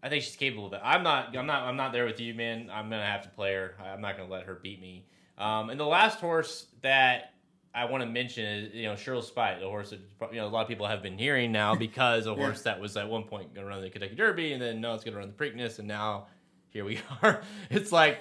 [0.02, 0.80] I think she's capable of it.
[0.82, 1.36] I'm not.
[1.36, 1.62] I'm not.
[1.62, 2.70] I'm not there with you, man.
[2.72, 3.74] I'm gonna have to play her.
[3.84, 5.06] I'm not gonna let her beat me.
[5.38, 7.34] Um, and the last horse that
[7.74, 10.00] I want to mention is you know Shirl's Speight, the horse that
[10.32, 12.96] you know a lot of people have been hearing now because a horse that was
[12.96, 15.20] at one point going to run the Kentucky Derby and then no, it's going to
[15.20, 16.26] run the Preakness, and now
[16.68, 17.42] here we are.
[17.70, 18.20] it's like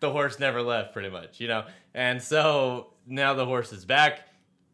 [0.00, 1.64] the horse never left, pretty much, you know.
[1.94, 4.20] And so now the horse is back,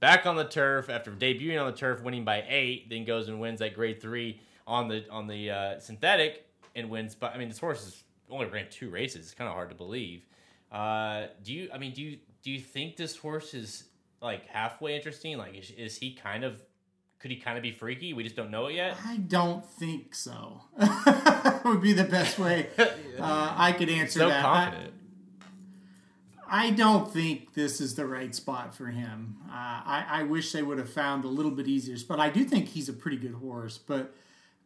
[0.00, 2.88] back on the turf after debuting on the turf, winning by eight.
[2.88, 7.14] Then goes and wins at Grade Three on the on the uh, synthetic and wins.
[7.14, 9.26] But I mean, this horse has only ran two races.
[9.26, 10.26] It's kind of hard to believe.
[10.70, 11.68] Uh, do you?
[11.72, 13.84] I mean, do you do you think this horse is
[14.20, 15.38] like halfway interesting?
[15.38, 16.62] Like, is, is he kind of
[17.18, 18.12] could he kind of be freaky?
[18.12, 18.96] We just don't know it yet.
[19.04, 20.60] I don't think so.
[21.64, 24.42] would be the best way uh, I could answer so that.
[24.42, 24.92] Confident.
[24.94, 25.05] I
[26.70, 29.36] don't think this is the right spot for him.
[29.48, 32.44] Uh, I, I wish they would have found a little bit easier but I do
[32.44, 34.14] think he's a pretty good horse, but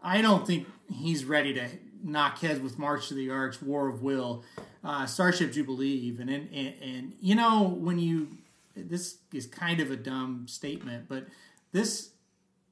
[0.02, 1.68] I don't think he's ready to
[2.02, 4.44] knock heads with March to the Arch, War of Will,
[4.82, 6.28] uh, Starship Jubilee, even.
[6.28, 8.38] And, and, and, you know, when you
[8.74, 11.26] this is kind of a dumb statement, but
[11.72, 12.10] this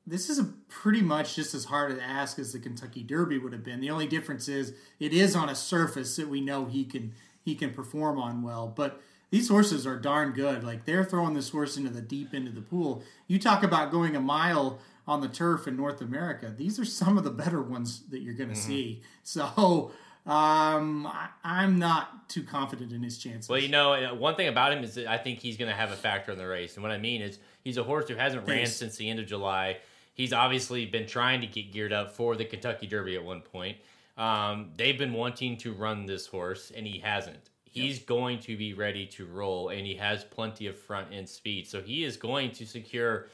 [0.07, 3.63] this is pretty much just as hard to ask as the Kentucky Derby would have
[3.63, 3.81] been.
[3.81, 7.55] The only difference is it is on a surface that we know he can he
[7.55, 10.65] can perform on well, but these horses are darn good.
[10.65, 13.03] Like they're throwing this horse into the deep end of the pool.
[13.27, 16.53] You talk about going a mile on the turf in North America.
[16.57, 18.67] These are some of the better ones that you're going to Mm-hmm.
[18.69, 19.03] see.
[19.23, 19.93] So
[20.27, 23.49] um, I, I'm not too confident in his chances.
[23.49, 25.77] Well, you know, uh, one thing about him is that I think he's going to
[25.77, 26.75] have a factor in the race.
[26.75, 29.27] And what I mean is he's a horse who hasn't ran since the end of
[29.27, 29.79] July.
[30.15, 33.79] He's obviously been trying to get geared up for the Kentucky Derby at one point.
[34.19, 37.51] Um, they've been wanting to run this horse, and he hasn't.
[37.65, 41.69] He's going to be ready to roll, and he has plenty of front end speed.
[41.69, 43.29] So he is going to secure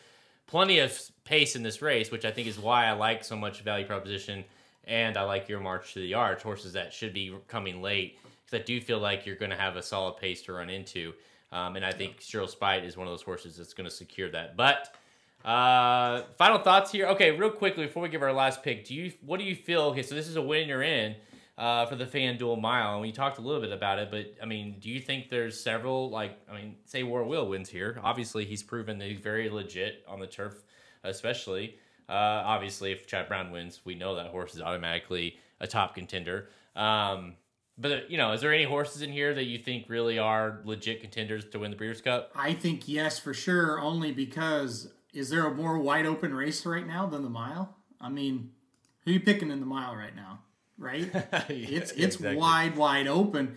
[0.47, 3.63] plenty of pace in this race, which I think is why I like so much
[3.63, 4.45] value proposition.
[4.87, 8.61] And I like your March to the Arch horses that should be coming late because
[8.61, 11.15] I do feel like you're going to have a solid pace to run into.
[11.53, 14.29] Um, and I think Shirl's Speight is one of those horses that's going to secure
[14.33, 14.57] that.
[14.57, 14.95] But
[15.45, 17.07] uh, final thoughts here.
[17.09, 19.83] Okay, real quickly before we give our last pick, do you what do you feel?
[19.83, 21.17] Okay, so this is a win you're in
[21.59, 24.11] uh, for the FanDuel Mile, and we talked a little bit about it.
[24.11, 27.69] But I mean, do you think there's several like I mean, say War Will wins
[27.69, 28.01] here?
[28.03, 30.55] Obviously, he's proven that he's very legit on the turf,
[31.03, 31.77] especially.
[32.09, 36.49] Uh, obviously, if Chad Brown wins, we know that horse is automatically a top contender.
[36.77, 37.35] Um,
[37.77, 41.01] but you know, is there any horses in here that you think really are legit
[41.01, 42.33] contenders to win the Breeders' Cup?
[42.35, 43.81] I think yes for sure.
[43.81, 47.77] Only because is there a more wide open race right now than the mile?
[48.01, 48.51] I mean,
[49.05, 50.41] who you picking in the mile right now?
[50.77, 51.11] Right?
[51.49, 52.37] it's it's exactly.
[52.37, 53.57] wide wide open.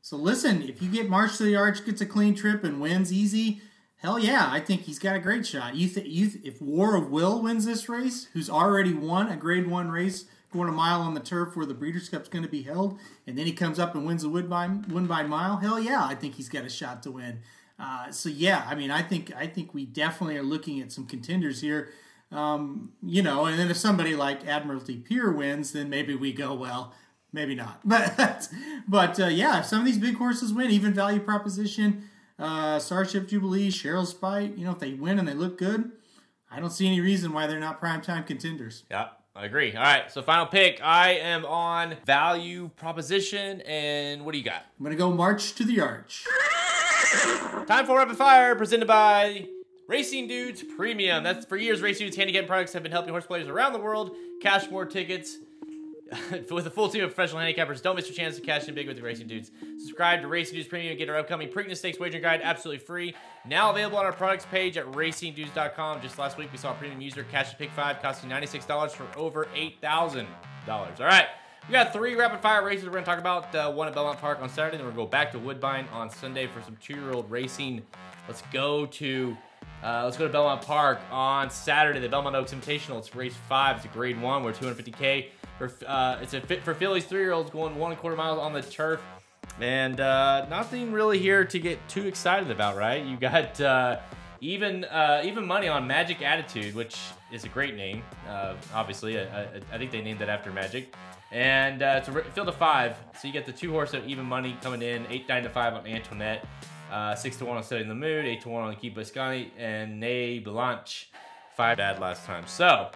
[0.00, 3.12] So listen, if you get March to the Arch, gets a clean trip and wins
[3.12, 3.62] easy,
[3.96, 5.76] hell yeah, I think he's got a great shot.
[5.76, 9.36] You think you th- if War of Will wins this race, who's already won a
[9.36, 12.50] Grade One race, going a mile on the turf where the Breeders' Cup's going to
[12.50, 16.04] be held, and then he comes up and wins a Woodbine Woodbine Mile, hell yeah,
[16.04, 17.40] I think he's got a shot to win.
[17.78, 21.06] Uh, so yeah, I mean, I think I think we definitely are looking at some
[21.06, 21.90] contenders here.
[22.30, 26.54] Um, you know, and then if somebody like Admiralty Pier wins, then maybe we go
[26.54, 26.94] well,
[27.32, 27.80] maybe not.
[27.84, 28.48] But
[28.88, 32.08] but uh, yeah, if some of these big horses win, even Value Proposition,
[32.38, 35.92] uh, Starship Jubilee, Shirl's Speight, you know, if they win and they look good,
[36.50, 38.84] I don't see any reason why they're not primetime contenders.
[38.90, 39.74] Yeah, I agree.
[39.74, 40.80] All right, so final pick.
[40.82, 44.64] I am on value proposition, and what do you got?
[44.78, 46.24] I'm gonna go March to the Arch.
[47.66, 49.48] Time for rapid fire, presented by
[49.86, 51.22] Racing Dudes Premium.
[51.22, 51.82] That's for years.
[51.82, 55.38] Racing Dudes handicap products have been helping horse players around the world cash more tickets.
[56.50, 58.86] with a full team of professional handicappers, don't miss your chance to cash in big
[58.86, 59.50] with the Racing Dudes.
[59.78, 63.14] Subscribe to Racing Dudes Premium and get our upcoming Preakness Stakes wagering guide absolutely free.
[63.46, 66.02] Now available on our products page at racingdudes.com.
[66.02, 69.06] Just last week, we saw a premium user cash a pick five costing $96 for
[69.18, 70.26] over $8,000.
[70.68, 71.26] All right.
[71.66, 73.54] We got three rapid fire races we're going to talk about.
[73.54, 75.86] Uh, one at Belmont Park on Saturday, then we're going to go back to Woodbine
[75.94, 77.82] on Sunday for some two year old racing.
[78.28, 79.34] Let's go to
[79.82, 82.00] uh, let's go to Belmont Park on Saturday.
[82.00, 82.98] The Belmont Oaks Invitational.
[82.98, 83.76] It's race five.
[83.76, 84.44] It's a grade one.
[84.44, 85.28] We're 250k.
[85.56, 88.16] For, uh, it's a fit for fillies three year olds going one and a quarter
[88.16, 89.00] miles on the turf.
[89.58, 93.02] And uh, nothing really here to get too excited about, right?
[93.02, 94.00] You got uh,
[94.44, 96.96] even uh, even money on Magic Attitude, which
[97.32, 98.02] is a great name.
[98.28, 100.94] Uh, obviously, I, I, I think they named that after Magic.
[101.32, 104.24] And uh, it's a field of five, so you get the two horse of even
[104.24, 106.46] money coming in, eight nine to five on Antoinette,
[106.92, 109.98] uh, six to one on Setting the Mood, eight to one on Keep Biscani, and
[109.98, 111.10] Neige Blanche,
[111.56, 112.46] five bad last time.
[112.46, 112.90] So,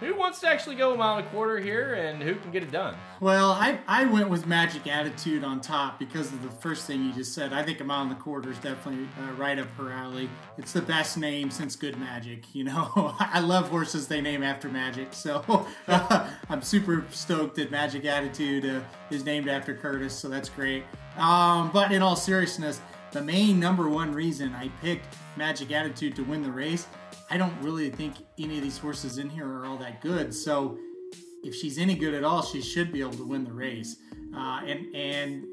[0.00, 2.62] who wants to actually go a mile and a quarter here, and who can get
[2.62, 2.96] it done?
[3.20, 7.12] Well, I, I went with Magic Attitude on top because of the first thing you
[7.12, 7.52] just said.
[7.52, 10.28] I think a mile and a quarter is definitely uh, right up her alley.
[10.58, 12.44] It's the best name since Good Magic.
[12.54, 17.70] You know, I love horses they name after Magic, so uh, I'm super stoked that
[17.70, 18.80] Magic Attitude uh,
[19.10, 20.14] is named after Curtis.
[20.14, 20.84] So that's great.
[21.16, 22.80] Um, but in all seriousness,
[23.10, 26.86] the main number one reason I picked Magic Attitude to win the race,
[27.34, 30.32] I don't really think any of these horses in here are all that good.
[30.32, 30.78] So
[31.42, 33.96] if she's any good at all, she should be able to win the race.
[34.32, 35.44] Uh, and and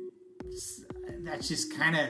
[1.23, 2.09] that's just kind of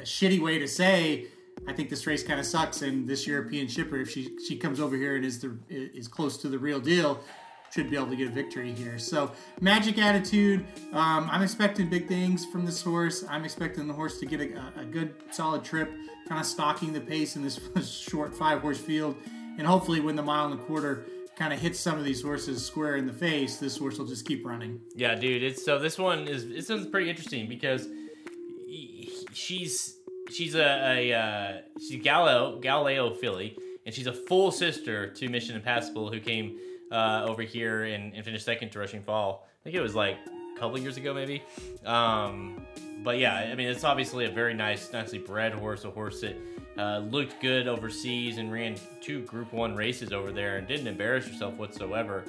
[0.00, 1.28] a shitty way to say.
[1.68, 4.80] I think this race kind of sucks, and this European shipper, if she she comes
[4.80, 7.20] over here and is the is close to the real deal,
[7.70, 8.98] should be able to get a victory here.
[8.98, 10.64] So magic attitude.
[10.92, 13.24] Um, I'm expecting big things from this horse.
[13.28, 15.90] I'm expecting the horse to get a, a good solid trip,
[16.28, 19.16] kind of stalking the pace in this short five horse field,
[19.58, 21.06] and hopefully when the mile and a quarter
[21.36, 24.26] kind of hits some of these horses square in the face, this horse will just
[24.26, 24.80] keep running.
[24.94, 25.42] Yeah, dude.
[25.42, 27.88] It's so this one is this one's pretty interesting because
[29.32, 29.98] she's
[30.30, 33.56] she's a, a uh, she's Galileo Galileo filly,
[33.86, 36.58] and she's a full sister to Mission Impassable, who came
[36.90, 39.46] uh, over here and, and finished second to Rushing Fall.
[39.60, 40.16] I think it was like
[40.56, 41.42] a couple years ago, maybe.
[41.84, 42.66] Um,
[43.04, 46.36] but yeah, I mean, it's obviously a very nice, nicely bred horse, a horse that
[46.78, 51.26] Uh, looked good overseas and ran two Group One races over there and didn't embarrass
[51.26, 52.22] herself whatsoever.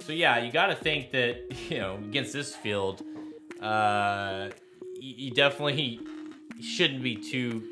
[0.00, 1.36] So yeah, you got to think that
[1.70, 3.04] you know against this field,
[3.60, 4.48] uh,
[4.98, 6.00] you, you definitely
[6.60, 7.62] shouldn't be too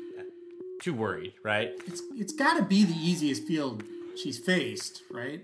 [0.81, 1.71] too worried, right?
[1.85, 3.83] It's it's got to be the easiest field
[4.15, 5.41] she's faced, right?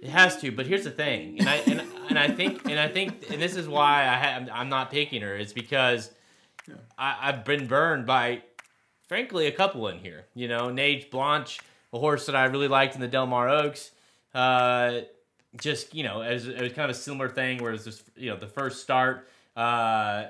[0.00, 2.88] It has to, but here's the thing, and I and, and I think and I
[2.88, 5.36] think and this is why I ha- I'm not picking her.
[5.36, 6.10] It's because
[6.98, 8.42] I, I've been burned by,
[9.08, 10.24] frankly, a couple in here.
[10.34, 11.60] You know, Neige Blanche,
[11.92, 13.90] a horse that I really liked in the Del Mar Oaks.
[14.34, 15.00] Uh,
[15.60, 18.30] just you know, as it was kind of a similar thing, where it's just you
[18.30, 20.28] know the first start, uh,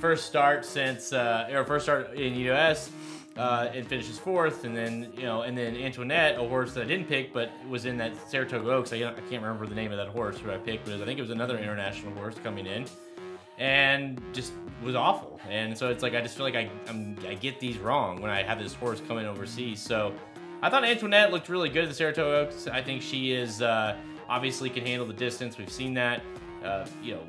[0.00, 2.90] first start since uh, or first start in US
[3.38, 6.86] uh, and finishes fourth, and then you know, and then Antoinette, a horse that I
[6.86, 8.92] didn't pick, but was in that Saratoga Oaks.
[8.92, 11.18] I, I can't remember the name of that horse who I picked, but I think
[11.18, 12.86] it was another international horse coming in,
[13.56, 15.40] and just was awful.
[15.48, 18.30] And so it's like I just feel like I I'm, I get these wrong when
[18.30, 19.80] I have this horse coming overseas.
[19.80, 20.12] So
[20.60, 22.66] I thought Antoinette looked really good at the Saratoga Oaks.
[22.66, 23.96] I think she is uh,
[24.28, 25.56] obviously can handle the distance.
[25.56, 26.22] We've seen that.
[26.64, 27.20] Uh, you know,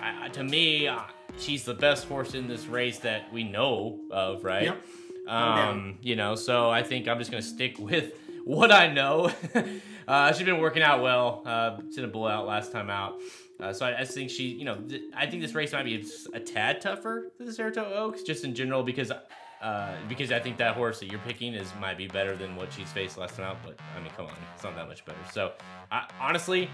[0.00, 1.00] I, to me, uh,
[1.38, 4.64] she's the best horse in this race that we know of, right?
[4.64, 4.82] Yep.
[5.28, 9.32] Um, you know, so I think I'm just gonna stick with what I know.
[10.08, 11.42] uh, she's been working out well.
[11.44, 13.20] Uh, did a bull out last time out.
[13.60, 16.04] Uh, so I, I think she, you know, th- I think this race might be
[16.32, 19.12] a tad tougher than the Saratoga Oaks, just in general, because
[19.60, 22.72] uh, because I think that horse that you're picking is might be better than what
[22.72, 23.58] she's faced last time out.
[23.62, 25.18] But I mean, come on, it's not that much better.
[25.32, 25.52] So
[25.92, 26.70] I, honestly,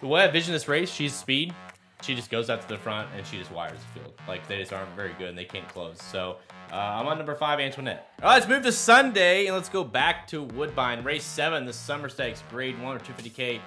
[0.00, 1.54] the way I vision this race, she's speed.
[2.02, 4.14] She just goes out to the front and she just wires the field.
[4.26, 5.98] Like they just aren't very good and they can't close.
[6.00, 6.38] So
[6.72, 8.12] uh, I'm on number five, Antoinette.
[8.22, 11.04] All right, let's move to Sunday and let's go back to Woodbine.
[11.04, 13.60] Race seven, the Summer Stakes, Grade One or 250k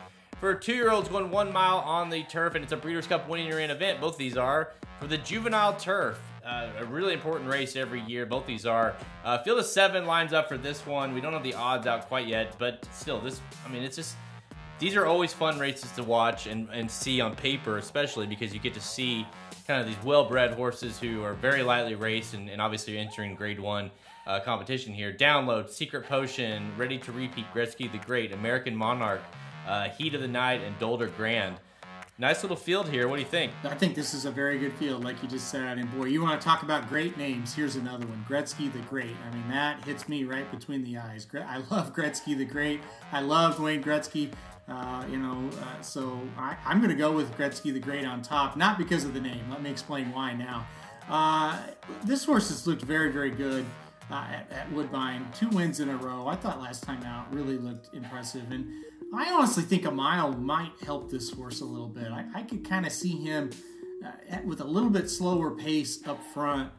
[0.44, 3.62] for two-year-olds going one mile on the turf, and it's a Breeders' Cup winning your
[3.62, 4.02] event.
[4.02, 6.20] Both these are for the juvenile turf.
[6.46, 8.26] Uh, a really important race every year.
[8.26, 8.94] Both these are.
[9.24, 11.14] Uh, field of seven lines up for this one.
[11.14, 13.40] We don't have the odds out quite yet, but still, this.
[13.66, 14.18] I mean, it's just
[14.84, 18.60] these are always fun races to watch and, and see on paper, especially because you
[18.60, 19.26] get to see
[19.66, 23.62] kind of these well-bred horses who are very lightly raced and, and obviously entering Grade
[23.62, 23.90] One
[24.28, 25.14] uh, competition here.
[25.14, 29.22] Download, Secret Potion, Ready to Repeat, Gretzky the Great, American Monarch,
[29.66, 31.56] uh, Heat of the Night, and Dolder Grand.
[32.18, 33.08] Nice little field here.
[33.08, 33.54] What do you think?
[33.64, 35.78] I think this is a very good field, like you just said.
[35.78, 37.56] And boy, you want to talk about great names?
[37.56, 39.16] Here's another one: Gretzky the Great.
[39.28, 41.26] I mean, that hits me right between the eyes.
[41.34, 42.82] I love Gretzky the Great.
[43.12, 44.32] I love Wayne Gretzky.
[44.70, 48.22] Uh, you know, uh, so I, I'm going to go with Gretzky the Great on
[48.22, 49.44] top, not because of the name.
[49.50, 50.66] Let me explain why now.
[51.10, 51.60] Uh,
[52.06, 53.66] this horse has looked very, very good
[54.10, 55.26] uh, at, at Woodbine.
[55.38, 56.28] Two wins in a row.
[56.28, 58.52] I thought last time out really looked impressive.
[58.52, 58.68] And
[59.14, 62.08] I honestly think a mile might help this horse a little bit.
[62.10, 63.50] I, I could kind of see him
[64.04, 66.72] uh, at- with a little bit slower pace up front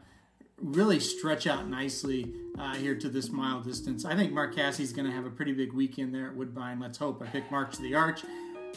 [0.61, 4.05] really stretch out nicely uh, here to this mile distance.
[4.05, 6.79] I think Mark Casse's going to have a pretty big weekend there at Woodbine.
[6.79, 7.21] Let's hope.
[7.21, 8.21] I picked March to the Arch.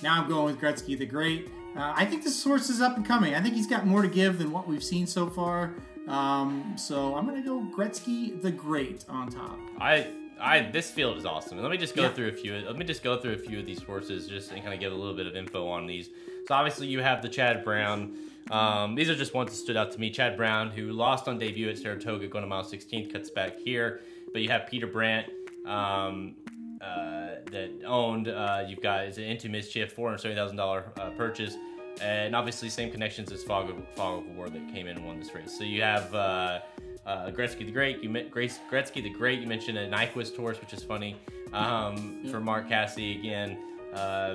[0.03, 1.49] Now I'm going with Gretzky the Great.
[1.77, 3.35] Uh, I think this horse is up and coming.
[3.35, 5.75] I think he's got more to give than what we've seen so far.
[6.09, 9.59] Um, so I'm going to go Gretzky the Great on top.
[9.81, 10.09] I
[10.41, 11.61] I this field is awesome.
[11.61, 12.13] Let me just go Yeah.
[12.13, 12.55] through a few.
[12.55, 14.93] Let me just go through a few of these horses just and kind of give
[14.93, 16.11] a little bit of info on these.
[16.49, 18.17] So obviously you have the Chad Brown.
[18.51, 20.09] Um, these are just ones that stood out to me.
[20.09, 24.01] Chad Brown, who lost on debut at Saratoga, going to mile 16th, cuts back here.
[24.33, 25.27] But you have Peter Brant.
[25.67, 26.37] Um,
[26.81, 28.29] uh, that owned.
[28.29, 31.57] Uh, you've got is it Into Mischief, four hundred seventy thousand dollar uh, purchase,
[32.01, 35.19] and obviously same connections as Fog of, Fog of War that came in and won
[35.19, 35.59] this race.
[35.59, 36.61] So you have uh,
[37.05, 38.03] uh, Gretzky the Great.
[38.03, 39.41] You met Grace Gretzky the Great.
[39.41, 41.17] You mentioned a Nyquist horse, which is funny
[41.53, 43.59] um, for Mark Cassidy again.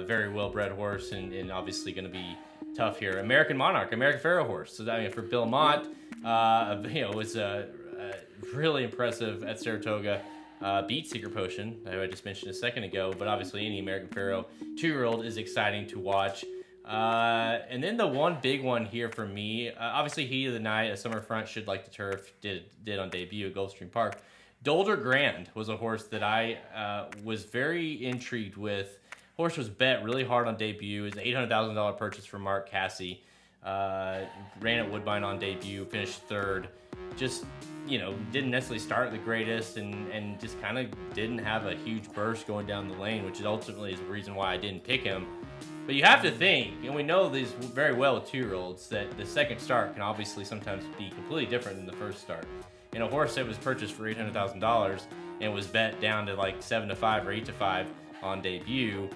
[0.06, 2.38] Very well bred horse and, and obviously going to be
[2.76, 3.20] tough here.
[3.20, 4.78] American Monarch, American Pharoah horse.
[4.78, 5.88] So I mean for Bill Mott,
[6.24, 7.68] uh, you know was uh,
[8.00, 8.12] uh,
[8.54, 10.22] really impressive at Saratoga
[10.62, 13.14] uh, beat Secret Potion, who I just mentioned a second ago.
[13.18, 14.46] But obviously, any American Pharoah
[14.78, 16.46] two year old is exciting to watch.
[16.86, 20.60] Uh, and then the one big one here for me, uh, obviously, Heat of the
[20.60, 24.22] Night, a summer front should like the turf, did did on debut at Gulfstream Park.
[24.64, 29.00] Dolder Grand was a horse that I uh, was very intrigued with.
[29.38, 31.02] Horse was bet really hard on debut.
[31.02, 33.18] It was an eight hundred thousand dollar purchase for Mark Casse.
[33.64, 34.26] Uh,
[34.60, 36.68] ran at Woodbine on debut, finished third.
[37.18, 37.46] Just
[37.88, 41.76] you know, didn't necessarily start the greatest, and and just kind of didn't have a
[41.76, 44.84] huge burst going down the lane, which is ultimately is the reason why I didn't
[44.84, 45.26] pick him.
[45.86, 49.26] But you have to think, and we know these very well with two-year-olds, that the
[49.26, 52.46] second start can obviously sometimes be completely different than the first start.
[52.94, 55.08] And a horse that was purchased for eight hundred thousand dollars
[55.42, 57.88] and was bet down to like seven to five or eight to five
[58.22, 59.10] on debut,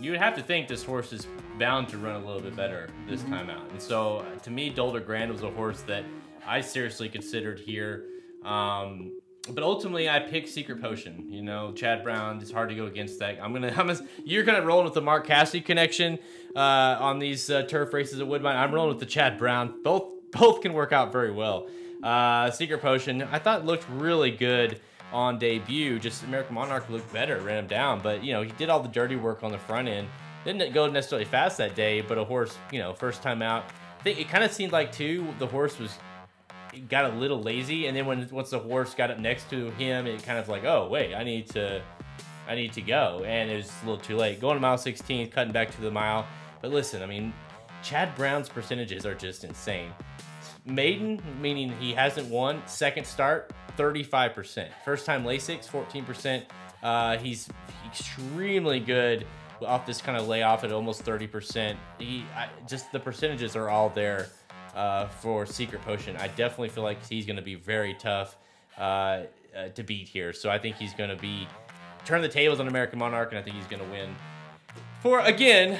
[0.00, 1.26] you would have to think this horse is
[1.58, 3.70] bound to run a little bit better this time out.
[3.70, 6.04] And so, uh, to me, Dolder Grand was a horse that
[6.46, 8.04] I seriously considered here.
[8.44, 9.12] Um,
[9.48, 11.30] but ultimately, I picked Secret Potion.
[11.30, 12.40] You know, Chad Brown.
[12.40, 13.38] It's hard to go against that.
[13.42, 13.68] I'm gonna.
[13.76, 16.18] I'm gonna you're gonna roll with the Mark Cassidy connection
[16.54, 18.56] uh, on these uh, turf races at Woodbine.
[18.56, 19.82] I'm rolling with the Chad Brown.
[19.82, 21.68] Both both can work out very well.
[22.02, 23.22] Uh, Secret Potion.
[23.22, 24.80] I thought looked really good
[25.12, 25.98] on debut.
[25.98, 28.00] Just American Monarch looked better, ran him down.
[28.00, 30.08] But you know, he did all the dirty work on the front end.
[30.44, 33.64] Didn't go necessarily fast that day, but a horse, you know, first time out.
[33.98, 35.98] I think it kind of seemed like too the horse was
[36.88, 40.06] got a little lazy, and then when once the horse got up next to him,
[40.06, 41.82] it kind of like, oh wait, I need to,
[42.48, 44.40] I need to go, and it was a little too late.
[44.40, 46.26] Going to mile 16, cutting back to the mile.
[46.62, 47.32] But listen, I mean,
[47.82, 49.92] Chad Brown's percentages are just insane.
[50.64, 54.68] Maiden, meaning he hasn't won, second start, 35%.
[54.84, 56.44] First time Lasix, 14%.
[56.82, 57.48] Uh, he's
[57.86, 59.26] extremely good
[59.66, 61.76] off this kind of layoff at almost 30%.
[61.98, 64.28] He I, just the percentages are all there
[64.74, 66.16] uh, for Secret Potion.
[66.16, 68.36] I definitely feel like he's going to be very tough
[68.78, 68.80] uh,
[69.56, 70.32] uh, to beat here.
[70.32, 71.46] So I think he's going to be
[72.04, 74.14] turn the tables on American Monarch, and I think he's going to win
[75.02, 75.78] for again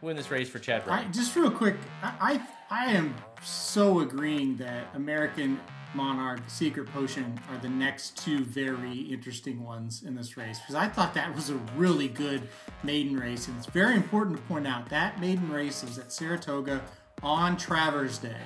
[0.00, 0.98] win this race for Chad Brown.
[0.98, 5.60] I, just real quick, I, I I am so agreeing that American
[5.94, 10.88] Monarch, Secret Potion are the next two very interesting ones in this race because I
[10.88, 12.42] thought that was a really good
[12.82, 13.48] maiden race.
[13.48, 16.82] And it's very important to point out that maiden race was at Saratoga
[17.22, 18.36] on Travers Day.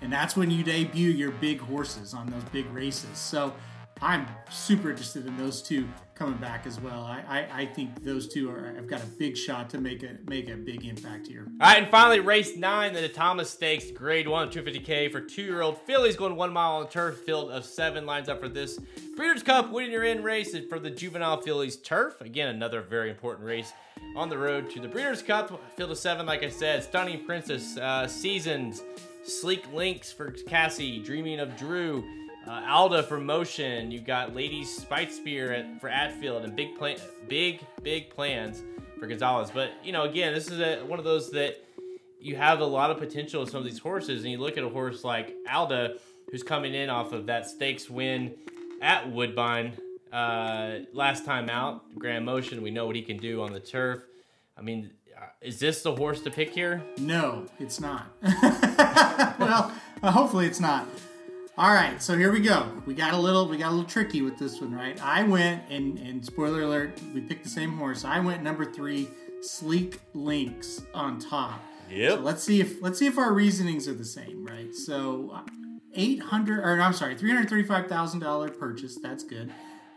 [0.00, 3.18] And that's when you debut your big horses on those big races.
[3.18, 3.54] So
[4.00, 7.04] I'm super interested in those two coming back as well.
[7.04, 10.16] I, I, I think those two are have got a big shot to make a
[10.26, 11.46] make a big impact here.
[11.60, 16.16] All right, and finally, race nine, the Thomas Stakes, Grade One, 250k for two-year-old fillies
[16.16, 18.04] going one mile on turf field of seven.
[18.04, 18.78] Lines up for this
[19.16, 22.20] Breeders' Cup winning your in race for the juvenile fillies turf.
[22.20, 23.72] Again, another very important race
[24.16, 26.26] on the road to the Breeders' Cup field of seven.
[26.26, 28.82] Like I said, Stunning Princess, uh, Seasons,
[29.24, 32.04] Sleek Links for Casse, Dreaming of Drew.
[32.48, 33.90] Uh, Alda for Motion.
[33.90, 36.96] You got Ladies Spite Spear at, for Attfield and big plan,
[37.28, 38.62] big big plans
[38.98, 39.50] for Gonzalez.
[39.50, 41.62] But you know, again, this is a, one of those that
[42.18, 44.64] you have a lot of potential with some of these horses, and you look at
[44.64, 45.96] a horse like Alda,
[46.30, 48.34] who's coming in off of that stakes win
[48.80, 49.74] at Woodbine
[50.10, 52.62] uh, last time out, Graham Motion.
[52.62, 54.00] We know what he can do on the turf.
[54.56, 56.82] I mean, uh, is this the horse to pick here?
[56.96, 58.06] No, it's not.
[58.22, 59.70] well,
[60.02, 60.88] uh, hopefully it's not.
[61.58, 62.70] All right, so here we go.
[62.86, 64.96] We got a little, we got a little tricky with this one, right?
[65.02, 68.04] I went and, and spoiler alert, we picked the same horse.
[68.04, 69.08] I went number three,
[69.40, 71.60] Sleek Links on top.
[71.90, 72.10] Yep.
[72.12, 74.72] So let's see if let's see if our reasonings are the same, right?
[74.72, 75.42] So, uh,
[75.94, 78.96] eight hundred, or I'm sorry, three hundred thirty-five thousand dollar purchase.
[79.02, 79.50] That's good.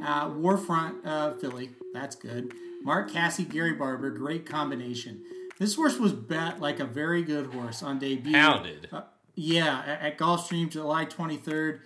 [0.04, 1.70] Uh, War Front uh, Filly.
[1.94, 2.56] That's good.
[2.82, 4.10] Mark Casse, Gary Barber.
[4.10, 5.22] Great combination.
[5.60, 8.34] This horse was bet like a very good horse on debut.
[8.34, 8.90] Pounded.
[8.92, 9.02] Uh,
[9.36, 11.80] yeah, at, at Gulfstream, July 23rd,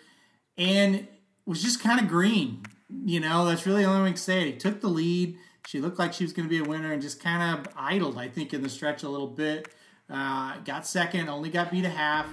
[0.58, 1.08] and
[1.46, 2.64] was just kind of green.
[3.06, 4.52] You know, that's really the only thing can say.
[4.52, 5.38] He took the lead.
[5.68, 8.18] She looked like she was going to be a winner and just kind of idled,
[8.18, 9.70] I think, in the stretch a little bit.
[10.10, 12.28] Uh, got second, only got beat a half.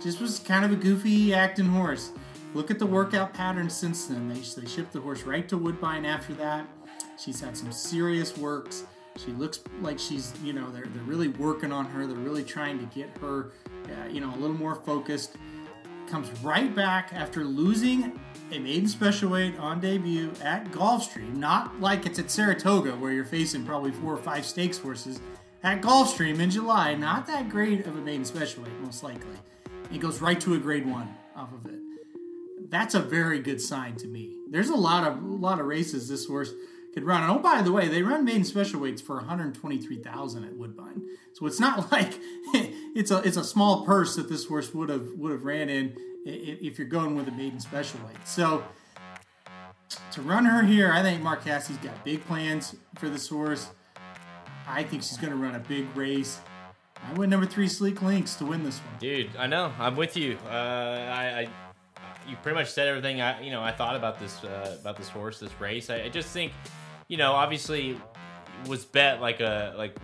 [0.00, 2.12] Just was kind of a goofy acting horse.
[2.54, 4.28] Look at the workout pattern since then.
[4.28, 6.66] They, they shipped the horse right to Woodbine after that.
[7.18, 8.84] She's had some serious works.
[9.16, 12.06] She looks like she's, you know, they're, they're really working on her.
[12.06, 13.52] They're really trying to get her,
[13.90, 15.36] uh, you know, a little more focused.
[16.08, 18.18] Comes right back after losing
[18.52, 21.34] a maiden special weight on debut at Gulfstream.
[21.34, 25.20] Not like it's at Saratoga where you're facing probably four or five stakes horses.
[25.64, 29.34] At Gulfstream in July, not that great of a maiden special weight, most likely.
[29.92, 31.80] It goes right to a grade one off of it.
[32.68, 34.36] That's a very good sign to me.
[34.48, 36.52] There's a lot of a lot of races this horse
[36.96, 37.22] could run.
[37.22, 41.02] And oh, by the way, they run maiden special weights for 123,000 at Woodbine.
[41.34, 42.18] So it's not like
[42.96, 45.94] it's a it's a small purse that this horse would have would have ran in
[46.24, 48.16] if you're going with a maiden special weight.
[48.24, 48.64] So
[50.12, 53.68] to run her here, I think Mark Casse's got big plans for this horse.
[54.66, 56.40] I think she's going to run a big race.
[57.08, 58.98] I went number three, Sleek Links, to win this one.
[58.98, 59.72] Dude, I know.
[59.78, 60.36] I'm with you.
[60.46, 61.48] Uh, I, I,
[62.28, 65.08] you pretty much said everything I, you know, I thought about this, uh, about this
[65.08, 65.90] horse, this race.
[65.90, 66.52] I, I just think,
[67.06, 68.00] you know, obviously,
[68.66, 69.96] was bet like a like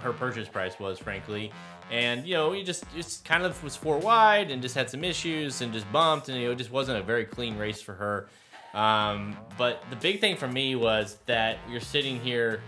[0.00, 1.52] her purchase price was, frankly,
[1.92, 5.04] and you know, he just just kind of was four wide and just had some
[5.04, 7.92] issues and just bumped, and you know, it just wasn't a very clean race for
[7.92, 8.28] her.
[8.74, 12.62] Um, but the big thing for me was that you're sitting here,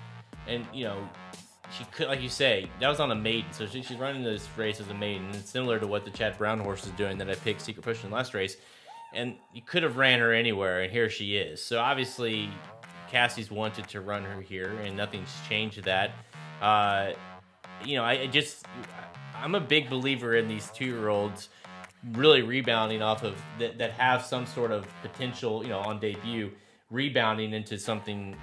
[0.46, 1.08] and you know,
[1.76, 4.46] she could, like you say, that was on a maiden, so she, she's running this
[4.58, 5.30] race as a maiden.
[5.30, 8.04] It's similar to what the Chad Brown horse is doing that I picked Secret Potion
[8.04, 8.58] in the last race,
[9.14, 11.64] and you could have ran her anywhere, and here she is.
[11.64, 12.50] So obviously,
[13.10, 16.10] Casse's wanted to run her here, and nothing's changed that.
[16.60, 17.12] Uh,
[17.84, 18.66] you know, I, I just,
[19.34, 21.48] I'm a big believer in these two year olds
[22.12, 26.50] really rebounding off of that, that have some sort of potential, you know, on debut,
[26.90, 28.36] rebounding into something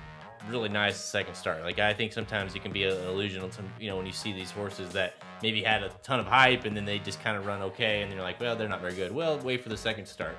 [0.49, 1.63] really nice second start.
[1.63, 3.47] Like I think sometimes it can be an illusion
[3.79, 5.13] you know, when you see these horses that
[5.43, 8.11] maybe had a ton of hype and then they just kind of run okay, and
[8.11, 9.13] you're like, well, they're not very good.
[9.13, 10.35] Well, wait for the second start.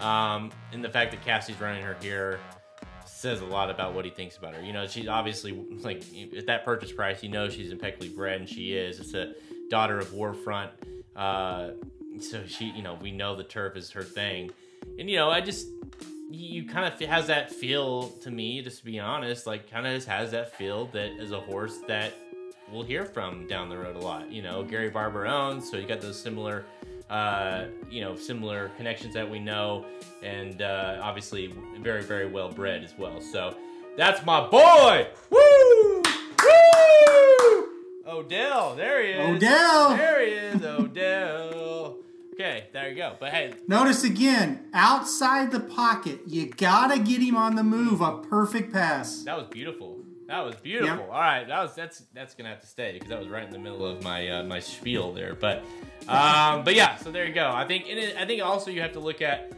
[0.00, 2.40] Um, and the fact that Casse's running her here
[3.04, 4.62] says a lot about what he thinks about her.
[4.62, 6.02] You know, she's obviously like
[6.36, 8.98] at that purchase price, you know she's impeccably bred, and she is.
[8.98, 9.34] It's a
[9.72, 10.70] daughter of War Front,
[11.16, 11.70] uh,
[12.20, 14.50] so she, you know, we know the turf is her thing,
[14.98, 15.66] and you know, I just
[16.30, 20.04] you kind of has that feel to me, just to be honest, like kind of
[20.04, 22.12] has that feel that is a horse that
[22.70, 24.30] we'll hear from down the road a lot.
[24.30, 26.66] You know, Gary Barber owns, so you got those similar
[27.08, 29.84] uh, you know, similar connections that we know,
[30.22, 33.20] and uh, obviously very, very well bred as well.
[33.20, 33.54] So
[33.98, 35.08] that's my boy.
[35.28, 35.41] Woo!
[38.06, 39.36] Odell, there he is.
[39.36, 39.96] Odell!
[39.96, 40.64] there he is.
[40.64, 41.96] Odell.
[42.34, 43.16] Okay, there you go.
[43.20, 48.00] But hey, Notice again, outside the pocket, you gotta get him on the move.
[48.00, 49.22] A perfect pass.
[49.24, 49.98] that was beautiful.
[50.28, 50.96] That was beautiful.
[50.96, 51.08] Yep.
[51.08, 53.50] All right, that was that's that's gonna have to stay because that was right in
[53.50, 55.34] the middle of my uh, my spiel there.
[55.34, 55.58] But
[56.08, 57.50] um, but yeah, so there you go.
[57.52, 59.52] I think and it, I think also you have to look at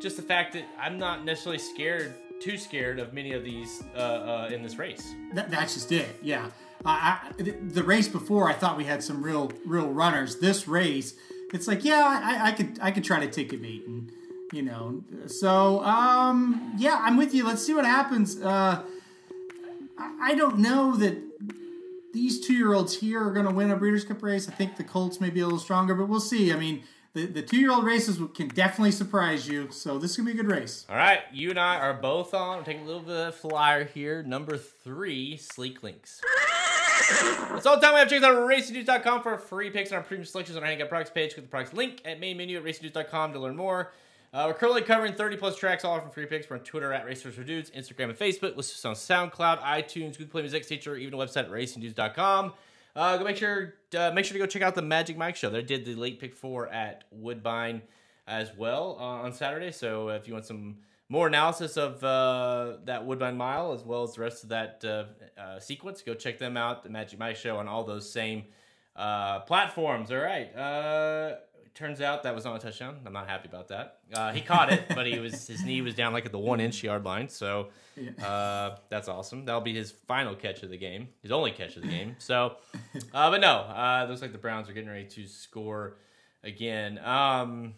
[0.00, 3.98] just the fact that I'm not necessarily scared, too scared of many of these uh,
[3.98, 5.14] uh, in this race.
[5.34, 6.08] That, that's just it.
[6.22, 6.48] Yeah.
[6.84, 10.38] I, the- race before, I thought we had some real, real runners.
[10.38, 11.14] This race,
[11.52, 14.10] it's like, yeah, I, I could, I could try to take a beat, and
[14.52, 15.02] you know.
[15.26, 17.44] So, um, yeah, I'm with you.
[17.44, 18.40] Let's see what happens.
[18.40, 18.82] Uh,
[19.98, 21.18] I, don't know that
[22.12, 24.48] these two-year-olds here are going to win a Breeders' Cup race.
[24.48, 26.52] I think the Colts may be a little stronger, but we'll see.
[26.52, 29.68] I mean, the, the two-year-old races can definitely surprise you.
[29.70, 30.86] So this is gonna be a good race.
[30.88, 32.64] All right, you and I are both on.
[32.64, 34.22] Taking a little bit of flyer here.
[34.22, 36.20] Number three, Sleek Links.
[37.50, 38.08] That's all the time we have.
[38.08, 41.34] Check out racingdudes.com for free picks on our premium selections on our handicap products page.
[41.34, 43.92] Click the products link at main menu at racingdudes.com to learn more.
[44.32, 46.48] Uh, we're currently covering 30 plus tracks, all from free picks.
[46.48, 48.56] We're on Twitter at Racers for Dudes, Instagram and Facebook.
[48.56, 52.52] Listen on SoundCloud, iTunes, Google Play Music, Stitcher, even a website at racingdudes.com.
[52.94, 55.50] Uh, go make sure uh, make sure to go check out the Magic Mike show.
[55.50, 57.82] They did the late pick four at Woodbine
[58.26, 59.72] as well uh, on Saturday.
[59.72, 60.78] So if you want some
[61.08, 65.40] more analysis of uh, that Woodbine Mile as well as the rest of that uh,
[65.40, 66.82] uh, sequence, go check them out.
[66.82, 68.44] The Magic Mike show on all those same
[68.96, 70.10] uh, platforms.
[70.10, 70.52] All right.
[71.74, 72.98] Turns out that was not a touchdown.
[73.06, 73.98] I'm not happy about that.
[74.12, 76.60] Uh, he caught it, but he was his knee was down like at the one
[76.60, 77.28] inch yard line.
[77.28, 77.68] So
[78.22, 79.44] uh, that's awesome.
[79.44, 82.16] That'll be his final catch of the game, his only catch of the game.
[82.18, 82.56] So,
[83.14, 85.96] uh, but no, uh, looks like the Browns are getting ready to score
[86.42, 86.98] again.
[86.98, 87.74] Um,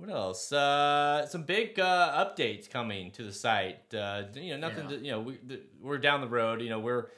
[0.00, 0.50] what else?
[0.50, 3.92] Uh, some big uh, updates coming to the site.
[3.94, 4.84] Uh, you know, nothing.
[4.84, 4.96] Yeah.
[4.96, 6.62] To, you know, we, the, we're down the road.
[6.62, 7.08] You know, we're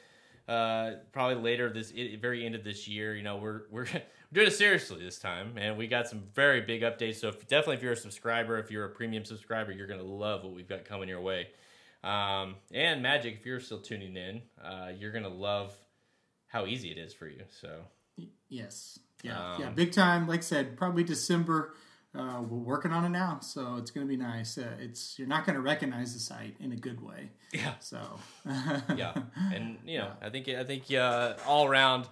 [0.49, 3.15] uh, probably later this very end of this year.
[3.15, 3.87] You know, we're we're
[4.33, 7.15] doing it seriously this time, and we got some very big updates.
[7.15, 10.43] So if, definitely, if you're a subscriber, if you're a premium subscriber, you're gonna love
[10.43, 11.47] what we've got coming your way.
[12.03, 15.73] Um, and Magic, if you're still tuning in, uh, you're gonna love
[16.47, 17.43] how easy it is for you.
[17.49, 17.69] So
[18.49, 18.99] Yes.
[19.23, 19.53] Yeah.
[19.53, 19.69] Um, yeah.
[19.69, 20.27] Big time.
[20.27, 21.73] Like I said, probably December.
[22.15, 24.59] Uh, we're working on it now, so it's to be nice.
[24.59, 27.31] Uh, it's you're not to recognize the site in a good way.
[27.51, 28.19] yeah, So
[28.95, 29.15] yeah,
[29.51, 32.07] and you know, I think I think uh, all around,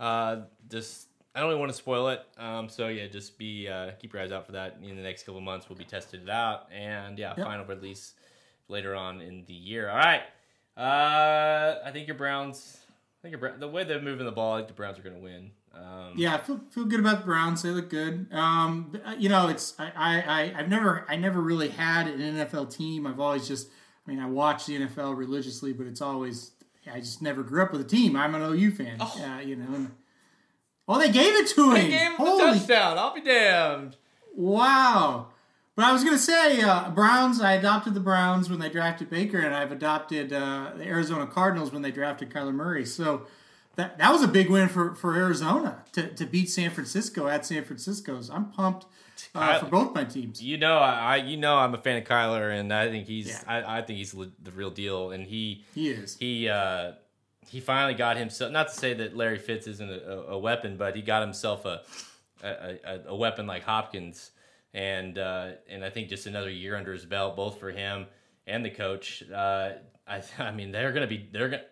[0.00, 0.36] uh,
[0.70, 2.20] just I don't even want to spoil it.
[2.36, 4.76] Um, so yeah, just be uh, keep your eyes out for that.
[4.82, 7.46] In the next couple of months, we'll be testing it out, and yeah, Yep.
[7.46, 8.12] final release
[8.68, 9.88] later on in the year.
[9.88, 10.22] All right,
[10.76, 12.78] uh, I think your Browns.
[13.18, 15.02] I think your, Brown- the way they're moving the ball, I think the Browns are
[15.02, 15.52] going to win.
[15.74, 17.62] Um, yeah, I feel feel good about the Browns.
[17.62, 18.26] They look good.
[18.32, 22.74] Um, uh, you know, it's I, I I've never I never really had an NFL
[22.76, 23.06] team.
[23.06, 23.68] I've always just
[24.06, 26.50] I mean I watch the NFL religiously, but it's always
[26.92, 28.16] I just never grew up with a team.
[28.16, 29.00] I'm an OU fan.
[29.00, 29.72] Uh, you know.
[29.74, 29.90] And,
[30.92, 31.74] oh, they gave it to him.
[31.74, 32.98] They gave him the Holy touchdown.
[32.98, 33.96] I'll be damned.
[34.34, 35.28] Wow.
[35.74, 39.08] But I was going to say, uh, Browns, I adopted the Browns when they drafted
[39.08, 42.84] Baker, and I've adopted uh, the Arizona Cardinals when they drafted Kyler Murray.
[42.84, 43.26] So
[43.76, 47.46] that that was a big win for, for Arizona to, to beat San Francisco at
[47.46, 48.28] San Francisco's.
[48.28, 48.84] I'm pumped
[49.34, 50.42] uh, for both my teams.
[50.42, 53.28] You know, I, I you know I'm a fan of Kyler, and I think he's
[53.28, 53.42] Yeah.
[53.46, 56.18] I, I think he's the real deal, and he He is.
[56.18, 56.92] he uh,
[57.48, 58.52] he finally got himself.
[58.52, 61.82] Not to say that Larry Fitz isn't a, a, weapon, but he got himself a
[62.42, 64.30] a, a, weapon like Hopkins,
[64.74, 68.06] and uh, and I think just another year under his belt, both for him
[68.46, 69.22] and the coach.
[69.30, 69.72] Uh,
[70.06, 71.64] I I mean they're gonna be they're gonna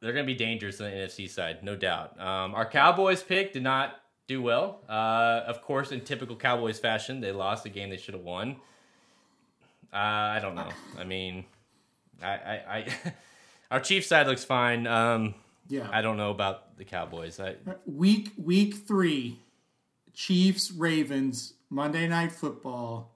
[0.00, 2.20] they're gonna be dangerous on the NFC side, no doubt.
[2.20, 4.80] Um, our Cowboys pick did not do well.
[4.88, 8.56] Uh, of course, in typical Cowboys fashion, they lost a game they should have won.
[9.92, 10.68] Uh, I don't know.
[10.98, 11.44] I mean,
[12.22, 12.86] I, I, I
[13.70, 14.86] our Chiefs side looks fine.
[14.86, 15.34] Um,
[15.68, 15.88] Yeah.
[15.92, 17.40] I don't know about the Cowboys.
[17.40, 17.56] I,
[17.86, 19.38] Week week three,
[20.14, 23.10] Chiefs Ravens Monday Night Football.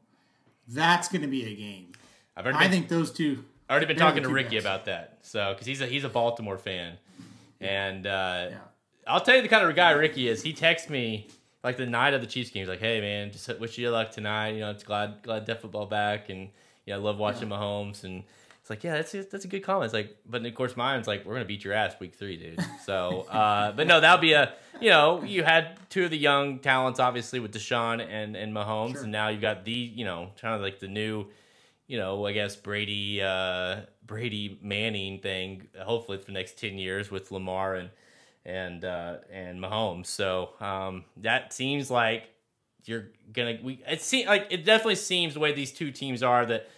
[0.68, 1.92] That's going to be a game.
[2.36, 3.44] I've already I been, think those two.
[3.68, 4.66] I've already been talking to Ricky best.
[4.66, 5.18] about that.
[5.22, 6.94] So because he's a he's a Baltimore fan,
[7.60, 8.58] and uh, Yeah.
[9.06, 10.42] I'll tell you the kind of guy Ricky is.
[10.42, 11.28] He texts me
[11.64, 12.62] like the night of the Chiefs game.
[12.62, 14.50] He's like, "Hey man, just wish you luck tonight.
[14.50, 16.48] You know, it's glad glad have football back, and
[16.86, 18.22] yeah, I love watching Mahomes." And
[18.60, 19.86] it's like, yeah, that's a, that's a good comment.
[19.86, 22.64] It's like, but of course, mine's like, we're gonna beat your ass week three, dude.
[22.84, 26.58] So, uh, but no, that'll be a you know, you had two of the young
[26.58, 30.54] talents, obviously with Deshaun and and Mahomes, and now you've got the you know, kind
[30.54, 31.26] of like the new
[31.90, 35.66] you know, I guess Brady, uh, Brady Manning thing.
[35.76, 37.90] Hopefully for the next ten years with Lamar and
[38.44, 40.06] and uh, and Mahomes.
[40.06, 42.30] So um, that seems like
[42.84, 43.58] you're gonna.
[43.60, 46.68] We it seems like it definitely seems the way these two teams are that.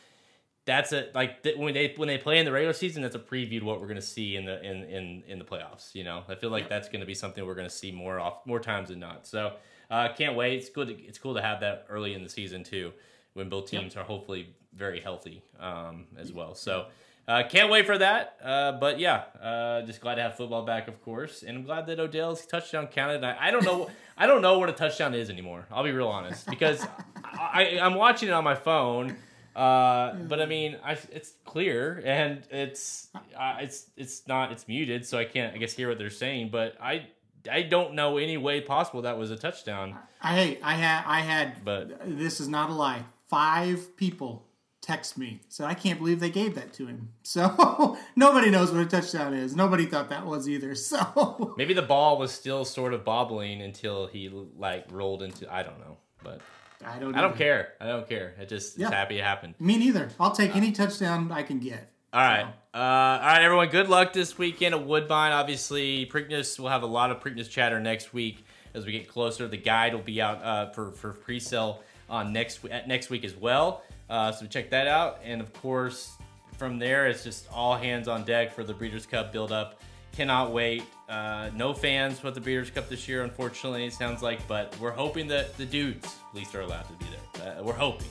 [0.65, 3.03] That's a like th- when they when they play in the regular season.
[3.03, 5.45] That's a preview to what we're going to see in the in, in in the
[5.45, 5.95] playoffs.
[5.95, 8.21] You know, I feel like that's going to be something we're going to see more
[8.21, 9.27] off more times than not.
[9.27, 9.55] So
[9.91, 10.59] uh, can't wait.
[10.59, 10.89] It's good.
[10.89, 12.93] To, it's cool to have that early in the season too,
[13.35, 16.55] when both teams are hopefully very healthy um, as well.
[16.55, 16.87] So
[17.29, 18.37] uh, can't wait for that.
[18.43, 21.87] Uh, but yeah, uh, just glad to have football back, of course, and I'm glad
[21.87, 23.23] that Odell's touchdown counted.
[23.23, 23.91] I, I don't know.
[24.17, 25.67] I don't know what a touchdown is anymore.
[25.71, 26.87] I'll be real honest because
[27.25, 29.17] I, I'm watching it on my phone.
[29.55, 35.07] Uh, but I mean, I, it's clear and it's uh, it's it's not it's muted,
[35.07, 36.51] so I can't I guess hear what they're saying.
[36.51, 37.07] But I
[37.51, 39.97] I don't know any way possible that was a touchdown.
[40.21, 43.05] I I had I had But- this is not a lie.
[43.29, 44.47] Five people
[44.81, 47.11] text me said I can't believe they gave that to him.
[47.23, 49.55] So nobody knows what a touchdown is.
[49.55, 50.75] Nobody thought that was either.
[50.93, 55.63] So Maybe the ball was still sort of bobbling until he like rolled into I
[55.63, 56.41] don't know, but
[56.87, 57.15] I don't.
[57.15, 57.39] I don't either.
[57.39, 57.73] care.
[57.81, 58.35] I don't care.
[58.41, 58.87] It just Yeah.
[58.87, 59.55] it's happy it happened.
[59.59, 60.09] Me neither.
[60.21, 61.91] I'll take any touchdown I can get.
[62.13, 62.45] All right.
[62.75, 63.69] Uh, all right, everyone.
[63.69, 65.33] Good luck this weekend at Woodbine.
[65.33, 69.49] Obviously, Preakness will have a lot of Preakness chatter next week as we get closer.
[69.49, 73.35] The guide will be out uh, for for pre-sale on next at next week as
[73.35, 73.83] well.
[74.11, 75.21] Uh, so check that out.
[75.25, 76.13] And of course,
[76.59, 79.81] from there, it's just all hands on deck for the Breeders' Cup build up.
[80.13, 80.83] Cannot wait.
[81.13, 83.85] Uh, no fans with the Breeders' Cup this year, unfortunately.
[83.85, 87.05] It sounds like, but we're hoping that the dudes at least are allowed to be
[87.35, 87.59] there.
[87.59, 88.09] Uh, we're hoping.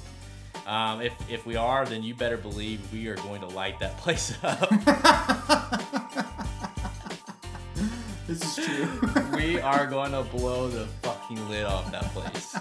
[0.68, 3.98] Um, if if we are, then you better believe we are going to light that
[4.04, 4.72] place up.
[8.28, 9.12] This is true.
[9.36, 12.56] we are going to blow the fucking lid off that place.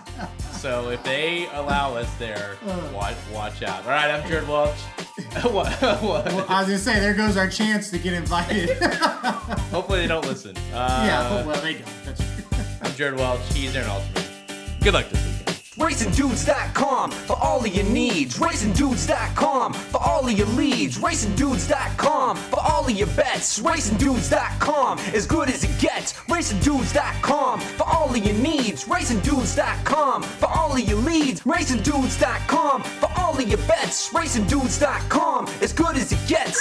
[0.58, 2.56] So if they allow us there,
[2.92, 3.84] watch watch out.
[3.84, 4.74] All right, I'm Jared Welch.
[5.42, 5.70] what,
[6.02, 6.50] what?
[6.50, 8.70] I was gonna say there goes our chance to get invited.
[9.70, 10.56] Hopefully they don't listen.
[10.72, 11.46] Uh, yeah.
[11.46, 11.84] Well, they don't.
[12.04, 12.58] That's true.
[12.82, 13.40] I'm Jared Welch.
[13.52, 14.24] He's Aaron Altman.
[14.80, 15.29] Good luck this weekend.
[15.80, 18.38] RacingDudes.com for all of your needs.
[18.38, 20.98] RacingDudes.com for all of your leads.
[20.98, 23.58] RacingDudes.com for all of your bets.
[23.60, 26.12] RacingDudes.com as good as it gets.
[26.28, 28.84] RacingDudes.com for all of your needs.
[28.84, 31.40] RacingDudes.com for all of your leads.
[31.40, 34.12] RacingDudes.com for all of your bets.
[34.12, 36.60] RacingDudes.com as good as it gets.